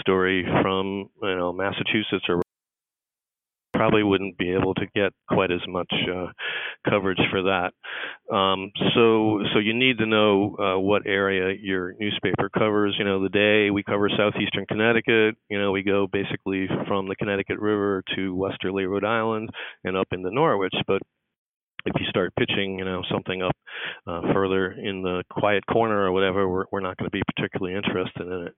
story 0.00 0.44
from 0.62 1.08
you 1.22 1.36
know 1.36 1.52
Massachusetts 1.52 2.26
or 2.28 2.42
probably 3.80 4.02
wouldn't 4.02 4.36
be 4.36 4.52
able 4.52 4.74
to 4.74 4.84
get 4.94 5.10
quite 5.26 5.50
as 5.50 5.62
much 5.66 5.90
uh, 6.14 6.26
coverage 6.86 7.20
for 7.30 7.44
that. 7.44 7.72
Um, 8.30 8.70
so, 8.94 9.40
so 9.54 9.58
you 9.58 9.72
need 9.72 9.96
to 9.96 10.06
know 10.06 10.54
uh, 10.58 10.78
what 10.78 11.06
area 11.06 11.56
your 11.58 11.94
newspaper 11.98 12.50
covers. 12.50 12.94
You 12.98 13.06
know, 13.06 13.22
the 13.22 13.30
day 13.30 13.70
we 13.70 13.82
cover 13.82 14.10
southeastern 14.14 14.66
Connecticut. 14.66 15.36
You 15.48 15.58
know, 15.58 15.72
we 15.72 15.82
go 15.82 16.06
basically 16.06 16.68
from 16.86 17.08
the 17.08 17.16
Connecticut 17.16 17.58
River 17.58 18.04
to 18.16 18.34
westerly 18.34 18.84
Rhode 18.84 19.06
Island 19.06 19.48
and 19.82 19.96
up 19.96 20.08
into 20.12 20.30
Norwich. 20.30 20.74
But 20.86 21.00
if 21.84 22.00
you 22.00 22.06
start 22.08 22.34
pitching, 22.36 22.78
you 22.78 22.84
know, 22.84 23.02
something 23.10 23.42
up 23.42 23.56
uh, 24.06 24.20
further 24.32 24.72
in 24.72 25.02
the 25.02 25.22
quiet 25.30 25.64
corner 25.66 26.06
or 26.06 26.12
whatever, 26.12 26.48
we're, 26.48 26.64
we're 26.70 26.80
not 26.80 26.96
going 26.96 27.10
to 27.10 27.16
be 27.16 27.22
particularly 27.34 27.76
interested 27.76 28.26
in 28.26 28.46
it. 28.48 28.54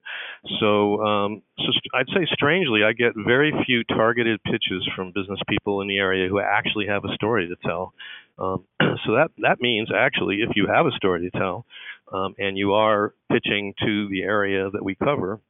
So, 0.60 1.02
um, 1.02 1.42
so 1.58 1.66
I'd 1.94 2.08
say 2.08 2.26
strangely, 2.32 2.82
I 2.84 2.92
get 2.92 3.12
very 3.16 3.52
few 3.66 3.84
targeted 3.84 4.42
pitches 4.44 4.88
from 4.96 5.12
business 5.14 5.40
people 5.48 5.80
in 5.80 5.88
the 5.88 5.98
area 5.98 6.28
who 6.28 6.40
actually 6.40 6.86
have 6.86 7.04
a 7.04 7.14
story 7.14 7.48
to 7.48 7.56
tell. 7.66 7.94
Um, 8.38 8.64
so 8.80 9.12
that 9.14 9.30
that 9.38 9.60
means 9.60 9.90
actually, 9.94 10.36
if 10.36 10.56
you 10.56 10.66
have 10.66 10.86
a 10.86 10.92
story 10.92 11.30
to 11.30 11.38
tell, 11.38 11.66
um, 12.12 12.34
and 12.38 12.56
you 12.56 12.72
are 12.72 13.14
pitching 13.30 13.74
to 13.84 14.08
the 14.08 14.22
area 14.22 14.70
that 14.70 14.84
we 14.84 14.94
cover, 14.94 15.40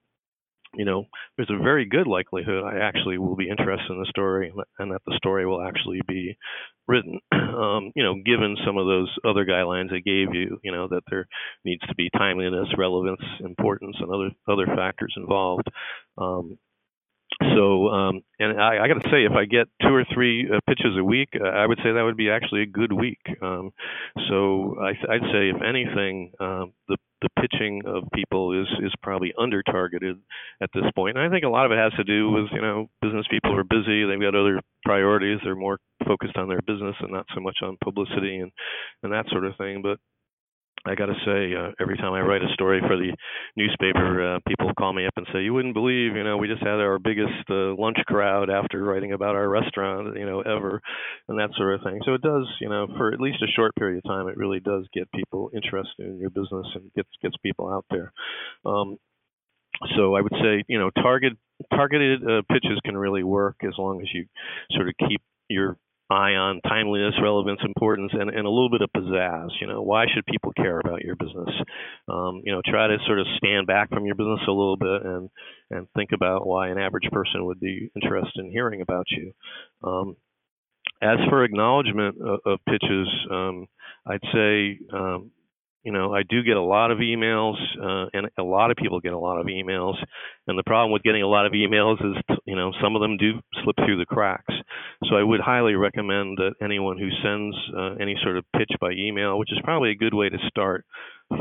you 0.74 0.84
know, 0.84 1.06
there's 1.36 1.50
a 1.50 1.62
very 1.62 1.84
good 1.84 2.06
likelihood 2.06 2.64
I 2.64 2.78
actually 2.78 3.18
will 3.18 3.36
be 3.36 3.48
interested 3.48 3.90
in 3.90 3.98
the 3.98 4.06
story 4.08 4.52
and 4.78 4.90
that 4.92 5.02
the 5.06 5.16
story 5.16 5.46
will 5.46 5.62
actually 5.62 6.00
be 6.08 6.36
written. 6.88 7.20
Um, 7.52 7.92
you 7.94 8.02
know, 8.02 8.14
given 8.14 8.56
some 8.64 8.78
of 8.78 8.86
those 8.86 9.14
other 9.28 9.44
guidelines 9.44 9.92
I 9.92 9.98
gave 9.98 10.34
you, 10.34 10.58
you 10.62 10.72
know, 10.72 10.88
that 10.88 11.02
there 11.10 11.26
needs 11.66 11.82
to 11.82 11.94
be 11.94 12.08
timeliness, 12.08 12.66
relevance, 12.78 13.20
importance, 13.40 13.94
and 14.00 14.10
other 14.10 14.30
other 14.48 14.64
factors 14.74 15.12
involved. 15.18 15.68
Um, 16.16 16.58
so, 17.54 17.88
um, 17.88 18.22
and 18.38 18.60
I, 18.60 18.82
I 18.82 18.88
got 18.88 19.02
to 19.02 19.10
say, 19.10 19.24
if 19.24 19.32
I 19.32 19.44
get 19.44 19.68
two 19.82 19.92
or 19.94 20.04
three 20.14 20.48
uh, 20.50 20.60
pitches 20.66 20.96
a 20.98 21.04
week, 21.04 21.28
uh, 21.38 21.46
I 21.46 21.66
would 21.66 21.78
say 21.78 21.92
that 21.92 22.02
would 22.02 22.16
be 22.16 22.30
actually 22.30 22.62
a 22.62 22.66
good 22.66 22.92
week. 22.92 23.20
Um, 23.40 23.72
so, 24.28 24.76
I, 24.80 24.90
I'd 24.90 25.28
say, 25.32 25.50
if 25.50 25.62
anything, 25.62 26.32
um, 26.40 26.72
the 26.88 26.96
the 27.22 27.28
pitching 27.40 27.82
of 27.86 28.02
people 28.12 28.60
is 28.60 28.66
is 28.84 28.92
probably 29.02 29.32
under 29.38 29.62
targeted 29.62 30.18
at 30.60 30.70
this 30.74 30.84
point. 30.94 31.16
And 31.16 31.26
I 31.26 31.30
think 31.30 31.44
a 31.44 31.48
lot 31.48 31.66
of 31.66 31.72
it 31.72 31.78
has 31.78 31.92
to 31.94 32.04
do 32.04 32.30
with 32.30 32.46
you 32.52 32.60
know 32.60 32.90
business 33.00 33.26
people 33.30 33.56
are 33.56 33.64
busy, 33.64 34.04
they've 34.04 34.20
got 34.20 34.34
other 34.34 34.60
priorities, 34.84 35.38
they're 35.44 35.54
more 35.54 35.78
focused 36.06 36.36
on 36.36 36.48
their 36.48 36.62
business 36.62 36.96
and 37.00 37.12
not 37.12 37.26
so 37.34 37.40
much 37.40 37.58
on 37.62 37.76
publicity 37.82 38.38
and 38.38 38.52
and 39.02 39.12
that 39.12 39.28
sort 39.30 39.44
of 39.44 39.56
thing. 39.56 39.82
But 39.82 39.98
I 40.84 40.96
got 40.96 41.06
to 41.06 41.14
say, 41.24 41.54
uh, 41.54 41.70
every 41.80 41.96
time 41.96 42.12
I 42.12 42.20
write 42.22 42.42
a 42.42 42.52
story 42.54 42.80
for 42.80 42.96
the 42.96 43.14
newspaper, 43.56 44.34
uh, 44.34 44.38
people 44.48 44.72
call 44.76 44.92
me 44.92 45.06
up 45.06 45.12
and 45.16 45.26
say, 45.32 45.42
"You 45.42 45.54
wouldn't 45.54 45.74
believe, 45.74 46.16
you 46.16 46.24
know, 46.24 46.36
we 46.38 46.48
just 46.48 46.62
had 46.62 46.80
our 46.80 46.98
biggest 46.98 47.48
uh, 47.48 47.74
lunch 47.78 47.98
crowd 48.06 48.50
after 48.50 48.82
writing 48.82 49.12
about 49.12 49.36
our 49.36 49.48
restaurant, 49.48 50.16
you 50.16 50.26
know, 50.26 50.40
ever," 50.40 50.80
and 51.28 51.38
that 51.38 51.50
sort 51.56 51.74
of 51.74 51.82
thing. 51.82 52.00
So 52.04 52.14
it 52.14 52.22
does, 52.22 52.48
you 52.60 52.68
know, 52.68 52.88
for 52.96 53.12
at 53.12 53.20
least 53.20 53.42
a 53.42 53.52
short 53.54 53.76
period 53.76 53.98
of 53.98 54.10
time, 54.10 54.26
it 54.26 54.36
really 54.36 54.58
does 54.58 54.88
get 54.92 55.10
people 55.12 55.50
interested 55.54 56.06
in 56.06 56.18
your 56.18 56.30
business 56.30 56.66
and 56.74 56.92
gets 56.94 57.10
gets 57.22 57.36
people 57.44 57.68
out 57.68 57.84
there. 57.90 58.12
Um, 58.64 58.98
so 59.96 60.16
I 60.16 60.20
would 60.20 60.32
say, 60.32 60.64
you 60.66 60.78
know, 60.78 60.90
target 60.90 61.34
targeted 61.70 62.22
uh, 62.24 62.42
pitches 62.50 62.78
can 62.84 62.96
really 62.96 63.22
work 63.22 63.56
as 63.62 63.74
long 63.78 64.00
as 64.00 64.08
you 64.12 64.26
sort 64.72 64.88
of 64.88 64.94
keep 65.08 65.20
your 65.48 65.76
eye 66.12 66.36
on 66.36 66.60
timeliness, 66.68 67.14
relevance, 67.22 67.60
importance, 67.64 68.12
and, 68.12 68.28
and 68.28 68.46
a 68.46 68.50
little 68.50 68.70
bit 68.70 68.82
of 68.82 68.90
pizzazz. 68.92 69.48
You 69.60 69.66
know, 69.66 69.82
why 69.82 70.04
should 70.12 70.26
people 70.26 70.52
care 70.52 70.78
about 70.78 71.00
your 71.02 71.16
business? 71.16 71.48
Um, 72.08 72.42
you 72.44 72.52
know, 72.52 72.60
try 72.64 72.88
to 72.88 72.98
sort 73.06 73.18
of 73.18 73.26
stand 73.38 73.66
back 73.66 73.88
from 73.88 74.04
your 74.04 74.14
business 74.14 74.40
a 74.46 74.52
little 74.52 74.76
bit 74.76 75.02
and 75.04 75.30
and 75.70 75.88
think 75.96 76.10
about 76.12 76.46
why 76.46 76.68
an 76.68 76.78
average 76.78 77.08
person 77.10 77.46
would 77.46 77.58
be 77.60 77.90
interested 77.96 78.44
in 78.44 78.50
hearing 78.50 78.82
about 78.82 79.06
you. 79.10 79.32
Um, 79.82 80.16
as 81.00 81.18
for 81.28 81.44
acknowledgement 81.44 82.16
of, 82.20 82.40
of 82.44 82.58
pitches, 82.68 83.08
um, 83.30 83.66
I'd 84.06 84.22
say 84.32 84.78
um, 84.92 85.30
you 85.82 85.92
know, 85.92 86.14
I 86.14 86.22
do 86.22 86.42
get 86.42 86.56
a 86.56 86.62
lot 86.62 86.90
of 86.90 86.98
emails, 86.98 87.56
uh, 87.80 88.06
and 88.12 88.30
a 88.38 88.42
lot 88.42 88.70
of 88.70 88.76
people 88.76 89.00
get 89.00 89.12
a 89.12 89.18
lot 89.18 89.40
of 89.40 89.46
emails. 89.46 89.96
And 90.46 90.58
the 90.58 90.62
problem 90.62 90.92
with 90.92 91.02
getting 91.02 91.22
a 91.22 91.28
lot 91.28 91.46
of 91.46 91.52
emails 91.52 91.96
is, 92.04 92.36
you 92.44 92.56
know, 92.56 92.72
some 92.82 92.94
of 92.94 93.02
them 93.02 93.16
do 93.16 93.40
slip 93.64 93.76
through 93.76 93.98
the 93.98 94.06
cracks. 94.06 94.54
So 95.08 95.16
I 95.16 95.22
would 95.22 95.40
highly 95.40 95.74
recommend 95.74 96.38
that 96.38 96.54
anyone 96.62 96.98
who 96.98 97.08
sends 97.22 97.56
uh, 97.76 97.94
any 98.00 98.16
sort 98.22 98.36
of 98.36 98.44
pitch 98.56 98.70
by 98.80 98.92
email, 98.92 99.38
which 99.38 99.52
is 99.52 99.58
probably 99.64 99.90
a 99.90 99.96
good 99.96 100.14
way 100.14 100.28
to 100.28 100.38
start, 100.48 100.84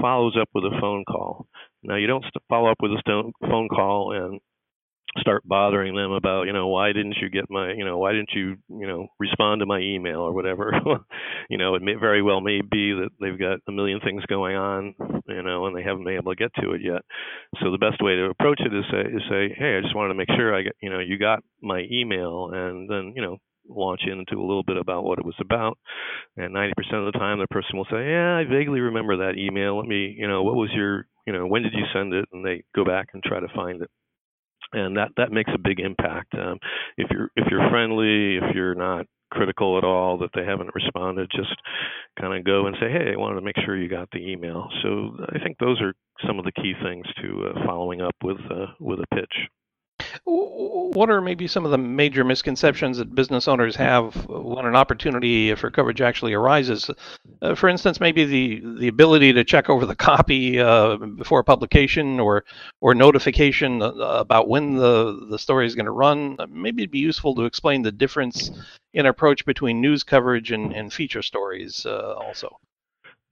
follows 0.02 0.36
up 0.40 0.50
with 0.54 0.64
a 0.66 0.78
phone 0.80 1.04
call. 1.06 1.48
Now, 1.84 1.96
you 1.96 2.08
don't 2.08 2.26
follow 2.50 2.72
up 2.72 2.78
with 2.82 2.92
a 2.92 3.32
phone 3.42 3.68
call 3.70 4.14
and 4.14 4.40
start 5.20 5.44
bothering 5.46 5.96
them 5.96 6.12
about 6.12 6.44
you 6.44 6.54
know 6.54 6.68
why 6.68 6.94
didn't 6.94 7.18
you 7.22 7.30
get 7.30 7.50
my 7.50 7.74
you 7.74 7.84
know 7.84 7.98
why 7.98 8.14
didn't 8.14 8.32
you 8.34 8.56
you 8.70 8.88
know 8.88 9.08
respond 9.20 9.60
to 9.60 9.66
my 9.66 9.80
email 9.80 10.20
or 10.20 10.34
whatever? 10.34 10.74
You 11.50 11.58
know 11.58 11.76
it 11.76 11.82
may 11.82 11.96
very 11.96 12.22
well 12.22 12.40
may 12.40 12.62
be 12.62 12.94
that 12.94 13.10
they've 13.20 13.38
got 13.38 13.60
a 13.68 13.72
million 13.74 14.00
things 14.00 14.24
going 14.28 14.56
on 14.56 14.96
you 15.28 15.44
know 15.44 15.66
and 15.66 15.76
they 15.76 15.84
haven't 15.84 16.06
been 16.06 16.16
able 16.16 16.34
to 16.34 16.38
get 16.38 16.54
to 16.62 16.72
it 16.72 16.82
yet. 16.82 17.02
So 17.62 17.72
the 17.72 17.78
best 17.78 18.02
way 18.02 18.16
to 18.16 18.30
approach 18.30 18.62
it 18.62 18.74
is 18.74 18.86
say 18.90 19.02
is 19.02 19.22
say 19.30 19.54
hey 19.58 19.76
i 19.78 19.82
just 19.82 19.96
wanted 19.96 20.10
to 20.10 20.18
make 20.18 20.30
sure 20.38 20.56
i 20.56 20.62
get 20.62 20.76
you 20.82 20.90
know 20.90 21.00
you 21.00 21.18
got 21.18 21.44
my 21.62 21.84
email 21.92 22.52
and 22.54 22.90
then 22.90 23.14
you 23.16 23.22
know 23.22 23.38
launch 23.68 24.02
into 24.08 24.40
a 24.40 24.48
little 24.48 24.64
bit 24.64 24.78
about 24.78 25.04
what 25.04 25.20
it 25.20 25.26
was 25.26 25.36
about. 25.40 25.78
And 26.38 26.56
90% 26.56 26.72
of 26.94 27.14
the 27.14 27.20
time 27.20 27.40
the 27.40 27.48
person 27.52 27.78
will 27.78 27.88
say 27.92 28.10
yeah 28.12 28.38
i 28.38 28.44
vaguely 28.46 28.80
remember 28.80 29.18
that 29.18 29.38
email. 29.38 29.78
Let 29.78 29.88
me 29.88 30.16
you 30.18 30.28
know 30.28 30.44
what 30.44 30.56
was 30.56 30.70
your 30.74 31.06
you 31.28 31.34
know 31.34 31.48
when 31.48 31.64
did 31.64 31.74
you 31.74 31.84
send 31.94 32.14
it? 32.14 32.26
And 32.32 32.46
they 32.46 32.64
go 32.74 32.86
back 32.86 33.08
and 33.14 33.22
try 33.24 33.42
to 33.42 33.48
find 33.54 33.82
it 33.82 33.90
and 34.74 34.98
that 34.98 35.10
that 35.18 35.32
makes 35.32 35.52
a 35.54 35.60
big 35.60 35.80
impact. 35.80 36.34
Um, 36.34 36.58
if 36.98 37.10
you're 37.12 37.30
if 37.36 37.48
you're 37.50 37.70
friendly, 37.70 38.38
if 38.38 38.56
you're 38.56 38.76
not 38.76 39.06
critical 39.32 39.78
at 39.78 39.84
all 39.84 40.18
that 40.20 40.30
they 40.36 40.44
haven't 40.44 40.76
responded, 40.76 41.30
just 41.34 41.56
kind 42.20 42.38
of 42.38 42.44
go 42.44 42.68
and 42.68 42.76
say, 42.80 42.92
"Hey, 42.92 43.14
I 43.14 43.18
wanted 43.18 43.36
to 43.36 43.46
make 43.46 43.58
sure 43.66 43.78
you 43.78 43.90
got 43.90 44.10
the 44.12 44.20
email." 44.20 44.68
So 44.84 45.18
I 45.34 45.40
think 45.40 45.58
those 45.58 45.82
are 45.82 45.94
some 46.28 46.40
of 46.40 46.46
the 46.46 46.52
key 46.52 46.74
things 46.84 47.06
to 47.22 47.48
uh, 47.48 47.66
following 47.66 48.02
up 48.02 48.16
with 48.24 48.40
uh, 48.50 48.68
with 48.80 49.00
a 49.00 49.16
pitch. 49.16 49.34
What 50.24 51.10
are 51.10 51.20
maybe 51.20 51.48
some 51.48 51.66
of 51.66 51.72
the 51.72 51.78
major 51.78 52.24
misconceptions 52.24 52.98
that 52.98 53.16
business 53.16 53.48
owners 53.48 53.76
have 53.76 54.28
when 54.28 54.66
an 54.66 54.76
opportunity 54.76 55.54
for 55.56 55.72
coverage 55.72 56.02
actually 56.02 56.34
arises? 56.34 56.90
Uh, 57.42 57.56
for 57.56 57.70
instance, 57.70 58.00
maybe 58.00 58.26
the, 58.26 58.62
the 58.80 58.88
ability 58.88 59.34
to 59.34 59.44
check 59.44 59.70
over 59.70 59.86
the 59.86 59.96
copy 59.96 60.60
uh, 60.60 60.98
before 60.98 61.44
publication 61.44 62.20
or 62.20 62.44
or 62.82 62.94
notification 62.94 63.82
uh, 63.82 63.94
about 63.96 64.48
when 64.48 64.76
the, 64.76 65.26
the 65.30 65.40
story 65.40 65.66
is 65.66 65.76
going 65.76 65.86
to 65.86 65.92
run. 65.92 66.38
Maybe 66.50 66.84
it'd 66.84 66.92
be 66.92 67.00
useful 67.00 67.34
to 67.36 67.46
explain 67.46 67.82
the 67.82 67.92
difference 67.92 68.52
in 68.94 69.06
approach 69.08 69.46
between 69.46 69.82
news 69.82 70.04
coverage 70.04 70.52
and, 70.52 70.72
and 70.72 70.94
feature 70.94 71.22
stories 71.24 71.86
uh, 71.86 72.14
also. 72.14 72.58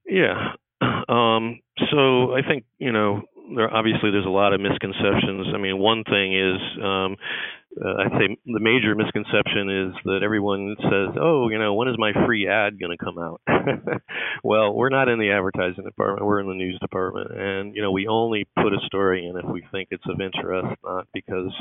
Yeah. 0.05 0.53
Um, 1.09 1.61
so 1.89 2.33
I 2.33 2.41
think 2.47 2.65
you 2.77 2.91
know 2.91 3.23
there 3.55 3.73
obviously 3.73 4.11
there's 4.11 4.25
a 4.25 4.29
lot 4.29 4.53
of 4.53 4.61
misconceptions. 4.61 5.47
I 5.53 5.57
mean, 5.57 5.77
one 5.77 6.03
thing 6.03 6.33
is 6.33 6.61
um, 6.83 7.17
uh, 7.77 7.93
I'd 8.01 8.11
say 8.17 8.37
the 8.45 8.59
major 8.59 8.95
misconception 8.95 9.69
is 9.69 9.93
that 10.05 10.21
everyone 10.23 10.75
says, 10.81 11.15
"Oh, 11.19 11.49
you 11.49 11.59
know, 11.59 11.75
when 11.75 11.87
is 11.87 11.95
my 11.97 12.11
free 12.25 12.47
ad 12.47 12.79
going 12.79 12.97
to 12.97 13.03
come 13.03 13.19
out?" 13.19 13.41
well, 14.43 14.73
we're 14.73 14.89
not 14.89 15.07
in 15.07 15.19
the 15.19 15.31
advertising 15.31 15.83
department; 15.83 16.25
we're 16.25 16.39
in 16.39 16.47
the 16.47 16.55
news 16.55 16.79
department, 16.79 17.31
and 17.31 17.75
you 17.75 17.81
know, 17.81 17.91
we 17.91 18.07
only 18.07 18.47
put 18.55 18.73
a 18.73 18.79
story 18.85 19.27
in 19.27 19.37
if 19.37 19.45
we 19.45 19.63
think 19.71 19.89
it's 19.91 20.03
of 20.09 20.19
interest, 20.19 20.67
not 20.83 21.07
because 21.13 21.53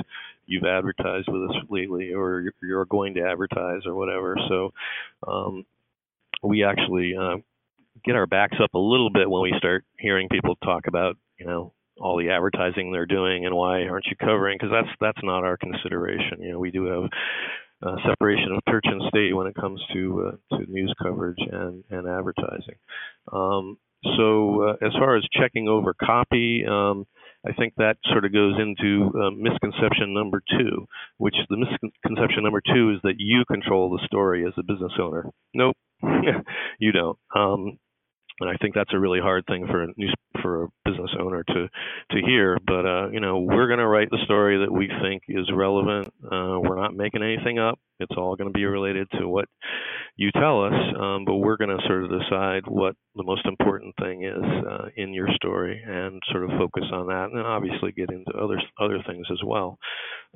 you've 0.47 0.65
advertised 0.65 1.29
with 1.29 1.51
us 1.51 1.57
lately 1.69 2.15
or 2.15 2.53
you're 2.63 2.87
going 2.87 3.15
to 3.15 3.23
advertise 3.23 3.83
or 3.85 3.95
whatever. 3.95 4.37
So, 4.49 4.73
um, 5.27 5.67
we 6.43 6.65
actually 6.65 7.15
uh, 7.21 7.37
get 8.05 8.17
our 8.17 8.27
backs 8.27 8.57
up 8.63 8.73
a 8.75 8.79
little 8.79 9.11
bit 9.11 9.29
when 9.29 9.43
we 9.43 9.53
start 9.59 9.85
hearing 9.99 10.29
people 10.31 10.57
talk 10.57 10.87
about, 10.87 11.17
you 11.39 11.47
know, 11.47 11.73
all 12.01 12.19
the 12.19 12.31
advertising 12.31 12.93
they're 12.93 13.07
doing 13.07 13.47
and 13.47 13.55
why 13.55 13.85
aren't 13.85 14.07
you 14.07 14.17
covering? 14.17 14.59
Because 14.59 14.73
that's 14.73 14.97
that's 15.01 15.25
not 15.25 15.45
our 15.45 15.57
consideration. 15.57 16.41
You 16.41 16.53
know, 16.53 16.59
we 16.59 16.71
do 16.71 16.87
have 16.87 17.11
uh, 17.83 17.97
separation 18.09 18.53
of 18.53 18.63
church 18.69 18.85
and 18.87 19.03
state 19.09 19.35
when 19.35 19.47
it 19.47 19.55
comes 19.55 19.81
to 19.93 20.33
uh, 20.33 20.57
to 20.57 20.71
news 20.71 20.93
coverage 21.03 21.39
and 21.39 21.85
and 21.91 22.09
advertising. 22.09 22.77
Um, 23.33 23.79
so 24.17 24.63
uh, 24.63 24.87
as 24.87 24.93
far 24.93 25.17
as 25.17 25.25
checking 25.33 25.69
over 25.69 25.95
copy, 25.95 26.65
um, 26.69 27.07
I 27.47 27.53
think 27.53 27.75
that 27.77 27.97
sort 28.11 28.25
of 28.25 28.33
goes 28.33 28.55
into 28.59 29.11
uh, 29.19 29.31
misconception 29.31 30.15
number 30.15 30.43
two, 30.59 30.87
which 31.19 31.35
the 31.49 31.57
misconception 31.57 32.43
number 32.43 32.61
two 32.61 32.93
is 32.95 33.01
that 33.03 33.15
you 33.19 33.45
control 33.51 33.91
the 33.91 34.05
story 34.07 34.45
as 34.47 34.53
a 34.57 34.63
business 34.63 34.93
owner. 35.01 35.27
Nope, 35.55 35.77
you 36.79 36.93
don't. 36.93 37.19
Um, 37.35 37.79
and 38.41 38.49
I 38.49 38.55
think 38.61 38.75
that's 38.75 38.95
a 38.95 38.99
really 38.99 39.21
hard 39.21 39.45
thing 39.47 39.67
for 39.67 39.85
a 39.85 39.87
news 39.97 40.15
for 40.43 40.65
a 40.65 40.69
business 40.85 41.11
owner 41.19 41.43
to 41.43 41.69
to 42.11 42.27
hear. 42.27 42.59
But 42.67 42.87
uh, 42.87 43.09
you 43.11 43.21
know, 43.21 43.41
we're 43.41 43.67
going 43.67 43.81
to 43.81 43.87
write 43.87 44.11
the 44.11 44.23
story 44.25 44.59
that 44.59 44.73
we 44.73 44.89
think 45.03 45.23
is 45.29 45.51
relevant. 45.55 46.09
Uh, 46.25 46.59
we're 46.61 46.81
not 46.81 46.95
making 46.95 47.23
anything 47.23 47.59
up. 47.59 47.79
It's 48.01 48.15
all 48.17 48.37
going 48.37 48.49
to 48.49 48.57
be 48.57 48.65
related 48.65 49.09
to 49.19 49.29
what 49.29 49.47
you 50.17 50.31
tell 50.33 50.65
us, 50.65 50.75
um, 51.01 51.25
but 51.25 51.37
we're 51.37 51.57
going 51.57 51.77
to 51.77 51.87
sort 51.87 52.05
of 52.05 52.11
decide 52.11 52.63
what 52.67 52.95
the 53.17 53.25
most 53.25 53.45
important 53.47 53.95
thing 54.01 54.25
is 54.25 54.67
uh, 54.69 54.87
in 54.97 55.13
your 55.13 55.29
story 55.35 55.83
and 55.85 56.21
sort 56.31 56.45
of 56.45 56.51
focus 56.59 56.85
on 56.93 57.07
that, 57.09 57.31
and 57.33 57.41
obviously 57.41 57.93
get 57.93 58.11
into 58.11 58.31
other 58.33 58.61
other 58.81 59.03
things 59.07 59.27
as 59.33 59.41
well. 59.45 59.79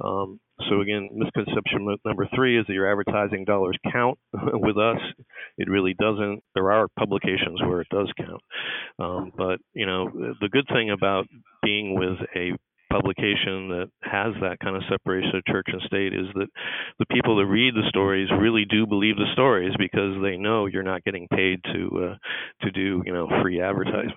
Um, 0.03 0.41
so 0.69 0.81
again, 0.81 1.09
misconception 1.13 1.97
number 2.05 2.29
three 2.35 2.59
is 2.59 2.67
that 2.67 2.73
your 2.73 2.91
advertising 2.91 3.45
dollars 3.45 3.77
count 3.93 4.19
with 4.35 4.79
us. 4.79 4.99
It 5.59 5.69
really 5.69 5.95
doesn't. 5.95 6.43
There 6.55 6.73
are 6.73 6.89
publications 6.99 7.61
where 7.63 7.81
it 7.81 7.89
does 7.91 8.11
count, 8.17 8.43
um, 8.99 9.33
but 9.37 9.59
you 9.75 9.87
know 9.87 10.11
the 10.41 10.49
good 10.49 10.67
thing 10.73 10.91
about 10.91 11.27
being 11.63 11.95
with 11.99 12.19
a 12.37 12.53
publication 12.93 13.69
that 13.69 13.89
has 14.03 14.35
that 14.43 14.59
kind 14.63 14.77
of 14.77 14.83
separation 14.91 15.35
of 15.35 15.45
church 15.47 15.67
and 15.73 15.81
state 15.87 16.13
is 16.13 16.27
that 16.35 16.49
the 16.99 17.07
people 17.07 17.37
that 17.37 17.47
read 17.47 17.75
the 17.75 17.89
stories 17.89 18.29
really 18.39 18.67
do 18.69 18.87
believe 18.87 19.17
the 19.17 19.33
stories 19.33 19.73
because 19.79 20.21
they 20.23 20.37
know 20.37 20.67
you're 20.67 20.83
not 20.83 21.03
getting 21.05 21.27
paid 21.29 21.59
to 21.73 22.11
uh, 22.11 22.15
to 22.65 22.71
do 22.71 23.03
you 23.07 23.13
know 23.13 23.29
free 23.43 23.61
advertising 23.61 24.13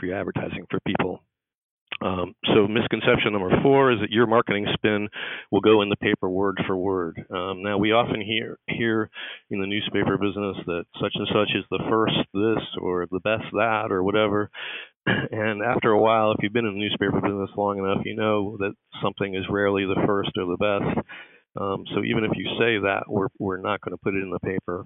free 0.00 0.12
advertising 0.12 0.66
for 0.68 0.80
people 0.86 1.22
um, 2.02 2.34
so 2.54 2.68
misconception 2.68 3.32
number 3.32 3.50
four 3.62 3.92
is 3.92 4.00
that 4.00 4.10
your 4.10 4.26
marketing 4.26 4.66
spin 4.74 5.08
will 5.50 5.62
go 5.62 5.82
in 5.82 5.88
the 5.88 5.96
paper 5.96 6.28
word 6.28 6.60
for 6.66 6.76
word. 6.76 7.24
Um, 7.30 7.62
now 7.62 7.78
we 7.78 7.92
often 7.92 8.20
hear 8.20 8.58
hear 8.68 9.10
in 9.50 9.60
the 9.60 9.66
newspaper 9.66 10.18
business 10.18 10.56
that 10.66 10.84
such 11.00 11.12
and 11.14 11.28
such 11.28 11.50
is 11.54 11.64
the 11.70 11.82
first 11.88 12.16
this 12.34 12.62
or 12.80 13.06
the 13.10 13.20
best 13.20 13.44
that 13.52 13.88
or 13.90 14.02
whatever. 14.02 14.50
And 15.06 15.62
after 15.62 15.90
a 15.90 16.00
while, 16.00 16.32
if 16.32 16.38
you've 16.42 16.52
been 16.52 16.66
in 16.66 16.74
the 16.74 16.80
newspaper 16.80 17.20
business 17.20 17.50
long 17.56 17.78
enough, 17.78 18.04
you 18.04 18.16
know 18.16 18.56
that 18.58 18.72
something 19.00 19.36
is 19.36 19.44
rarely 19.48 19.84
the 19.84 20.02
first 20.04 20.30
or 20.36 20.46
the 20.46 20.56
best. 20.56 21.06
Um, 21.54 21.84
so 21.94 22.02
even 22.02 22.24
if 22.24 22.32
you 22.34 22.44
say 22.58 22.78
that, 22.82 23.04
we're 23.06 23.28
we're 23.38 23.60
not 23.60 23.80
going 23.80 23.96
to 23.96 24.02
put 24.02 24.14
it 24.14 24.22
in 24.22 24.30
the 24.30 24.40
paper 24.40 24.84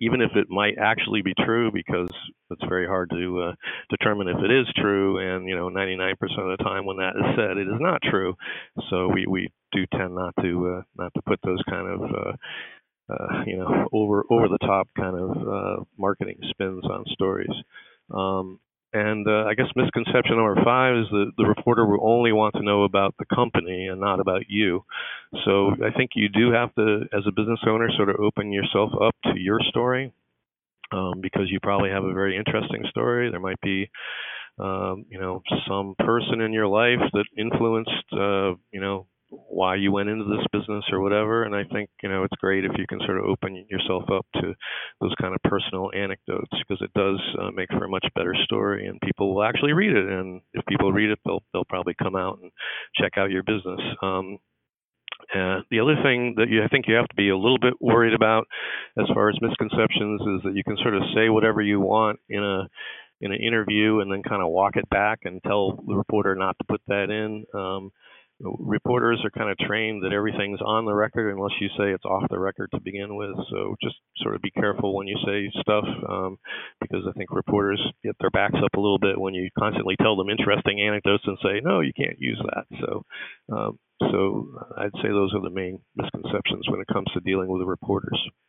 even 0.00 0.20
if 0.20 0.30
it 0.36 0.48
might 0.50 0.74
actually 0.78 1.22
be 1.22 1.34
true, 1.44 1.70
because 1.72 2.10
it's 2.50 2.64
very 2.68 2.86
hard 2.86 3.10
to 3.10 3.42
uh, 3.42 3.52
determine 3.90 4.28
if 4.28 4.38
it 4.38 4.50
is 4.50 4.66
true, 4.76 5.18
and 5.18 5.48
you 5.48 5.56
know, 5.56 5.68
99% 5.70 6.12
of 6.12 6.58
the 6.58 6.64
time 6.64 6.86
when 6.86 6.98
that 6.98 7.16
is 7.16 7.36
said, 7.36 7.56
it 7.56 7.68
is 7.68 7.80
not 7.80 8.00
true. 8.02 8.34
So 8.90 9.08
we 9.08 9.26
we 9.26 9.50
do 9.72 9.84
tend 9.96 10.14
not 10.14 10.34
to 10.42 10.78
uh, 10.78 10.82
not 10.96 11.12
to 11.14 11.22
put 11.22 11.40
those 11.44 11.62
kind 11.68 11.88
of 11.88 12.00
uh, 12.02 12.32
uh, 13.14 13.42
you 13.46 13.56
know 13.58 13.88
over 13.92 14.24
over 14.30 14.48
the 14.48 14.58
top 14.58 14.88
kind 14.96 15.16
of 15.16 15.30
uh, 15.30 15.84
marketing 15.98 16.38
spins 16.50 16.84
on 16.84 17.04
stories. 17.12 17.54
Um, 18.14 18.60
and 18.92 19.26
uh, 19.26 19.44
I 19.44 19.54
guess 19.54 19.66
misconception 19.76 20.36
number 20.36 20.62
five 20.64 20.96
is 20.96 21.06
that 21.10 21.32
the 21.36 21.44
reporter 21.44 21.84
will 21.84 22.00
only 22.02 22.32
want 22.32 22.54
to 22.54 22.62
know 22.62 22.84
about 22.84 23.14
the 23.18 23.26
company 23.26 23.86
and 23.86 24.00
not 24.00 24.20
about 24.20 24.42
you. 24.48 24.84
So 25.44 25.72
I 25.84 25.90
think 25.96 26.12
you 26.14 26.28
do 26.28 26.52
have 26.52 26.74
to, 26.76 27.02
as 27.12 27.24
a 27.26 27.32
business 27.32 27.60
owner, 27.66 27.88
sort 27.96 28.08
of 28.08 28.16
open 28.16 28.52
yourself 28.52 28.90
up 29.00 29.14
to 29.24 29.38
your 29.38 29.60
story 29.68 30.12
um, 30.92 31.20
because 31.20 31.50
you 31.50 31.60
probably 31.60 31.90
have 31.90 32.04
a 32.04 32.14
very 32.14 32.36
interesting 32.36 32.84
story. 32.88 33.30
There 33.30 33.40
might 33.40 33.60
be, 33.60 33.90
um, 34.58 35.04
you 35.10 35.20
know, 35.20 35.42
some 35.68 35.94
person 35.98 36.40
in 36.40 36.52
your 36.52 36.66
life 36.66 37.04
that 37.12 37.24
influenced, 37.36 37.90
uh, 38.12 38.54
you 38.72 38.80
know, 38.80 39.06
why 39.30 39.74
you 39.74 39.92
went 39.92 40.08
into 40.08 40.24
this 40.24 40.46
business 40.52 40.84
or 40.90 41.00
whatever. 41.00 41.44
And 41.44 41.54
I 41.54 41.64
think, 41.72 41.90
you 42.02 42.08
know, 42.08 42.24
it's 42.24 42.36
great 42.40 42.64
if 42.64 42.72
you 42.78 42.86
can 42.88 43.00
sort 43.04 43.18
of 43.18 43.24
open 43.24 43.66
yourself 43.68 44.04
up 44.12 44.26
to 44.40 44.54
those 45.00 45.14
kind 45.20 45.34
of 45.34 45.42
personal 45.42 45.90
anecdotes 45.94 46.50
because 46.66 46.80
it 46.82 46.92
does 46.94 47.20
uh, 47.40 47.50
make 47.50 47.68
for 47.70 47.84
a 47.84 47.88
much 47.88 48.06
better 48.14 48.34
story 48.44 48.86
and 48.86 49.00
people 49.00 49.34
will 49.34 49.42
actually 49.42 49.72
read 49.72 49.94
it. 49.94 50.08
And 50.08 50.40
if 50.54 50.64
people 50.66 50.92
read 50.92 51.10
it, 51.10 51.18
they'll, 51.24 51.42
they'll 51.52 51.64
probably 51.64 51.94
come 52.02 52.16
out 52.16 52.38
and 52.42 52.50
check 52.96 53.12
out 53.18 53.30
your 53.30 53.42
business. 53.42 53.80
Um, 54.02 54.38
uh, 55.34 55.60
the 55.70 55.80
other 55.80 55.96
thing 56.02 56.34
that 56.36 56.48
you, 56.48 56.62
I 56.62 56.68
think 56.68 56.86
you 56.88 56.94
have 56.94 57.08
to 57.08 57.16
be 57.16 57.28
a 57.28 57.36
little 57.36 57.58
bit 57.58 57.74
worried 57.80 58.14
about 58.14 58.46
as 58.98 59.06
far 59.12 59.28
as 59.28 59.36
misconceptions 59.42 60.20
is 60.22 60.42
that 60.44 60.54
you 60.54 60.64
can 60.64 60.76
sort 60.80 60.94
of 60.94 61.02
say 61.14 61.28
whatever 61.28 61.60
you 61.60 61.80
want 61.80 62.18
in 62.28 62.42
a 62.42 62.68
in 63.20 63.32
an 63.32 63.40
interview 63.40 63.98
and 63.98 64.12
then 64.12 64.22
kind 64.22 64.42
of 64.42 64.48
walk 64.48 64.76
it 64.76 64.88
back 64.90 65.20
and 65.24 65.42
tell 65.42 65.72
the 65.88 65.94
reporter 65.94 66.36
not 66.36 66.56
to 66.58 66.64
put 66.68 66.80
that 66.86 67.10
in. 67.10 67.44
Um, 67.58 67.90
reporters 68.40 69.20
are 69.24 69.30
kind 69.30 69.50
of 69.50 69.58
trained 69.58 70.04
that 70.04 70.12
everything's 70.12 70.60
on 70.60 70.84
the 70.84 70.94
record 70.94 71.32
unless 71.32 71.52
you 71.60 71.68
say 71.76 71.90
it's 71.90 72.04
off 72.04 72.28
the 72.30 72.38
record 72.38 72.70
to 72.72 72.80
begin 72.80 73.16
with. 73.16 73.34
So 73.50 73.74
just 73.82 73.96
sort 74.18 74.36
of 74.36 74.42
be 74.42 74.50
careful 74.50 74.94
when 74.94 75.08
you 75.08 75.16
say 75.26 75.50
stuff 75.60 75.84
um, 76.08 76.38
because 76.80 77.04
I 77.08 77.12
think 77.12 77.30
reporters 77.30 77.82
get 78.04 78.16
their 78.20 78.30
backs 78.30 78.58
up 78.62 78.74
a 78.76 78.80
little 78.80 78.98
bit 78.98 79.20
when 79.20 79.34
you 79.34 79.48
constantly 79.58 79.96
tell 80.00 80.16
them 80.16 80.30
interesting 80.30 80.80
anecdotes 80.80 81.24
and 81.26 81.38
say, 81.42 81.60
no, 81.62 81.80
you 81.80 81.92
can't 81.96 82.18
use 82.18 82.40
that. 82.44 82.64
So, 82.80 83.02
um, 83.52 83.78
so 84.00 84.46
I'd 84.78 84.94
say 85.02 85.08
those 85.08 85.34
are 85.34 85.42
the 85.42 85.50
main 85.50 85.80
misconceptions 85.96 86.68
when 86.68 86.80
it 86.80 86.92
comes 86.92 87.08
to 87.14 87.20
dealing 87.20 87.48
with 87.48 87.60
the 87.60 87.66
reporters. 87.66 88.20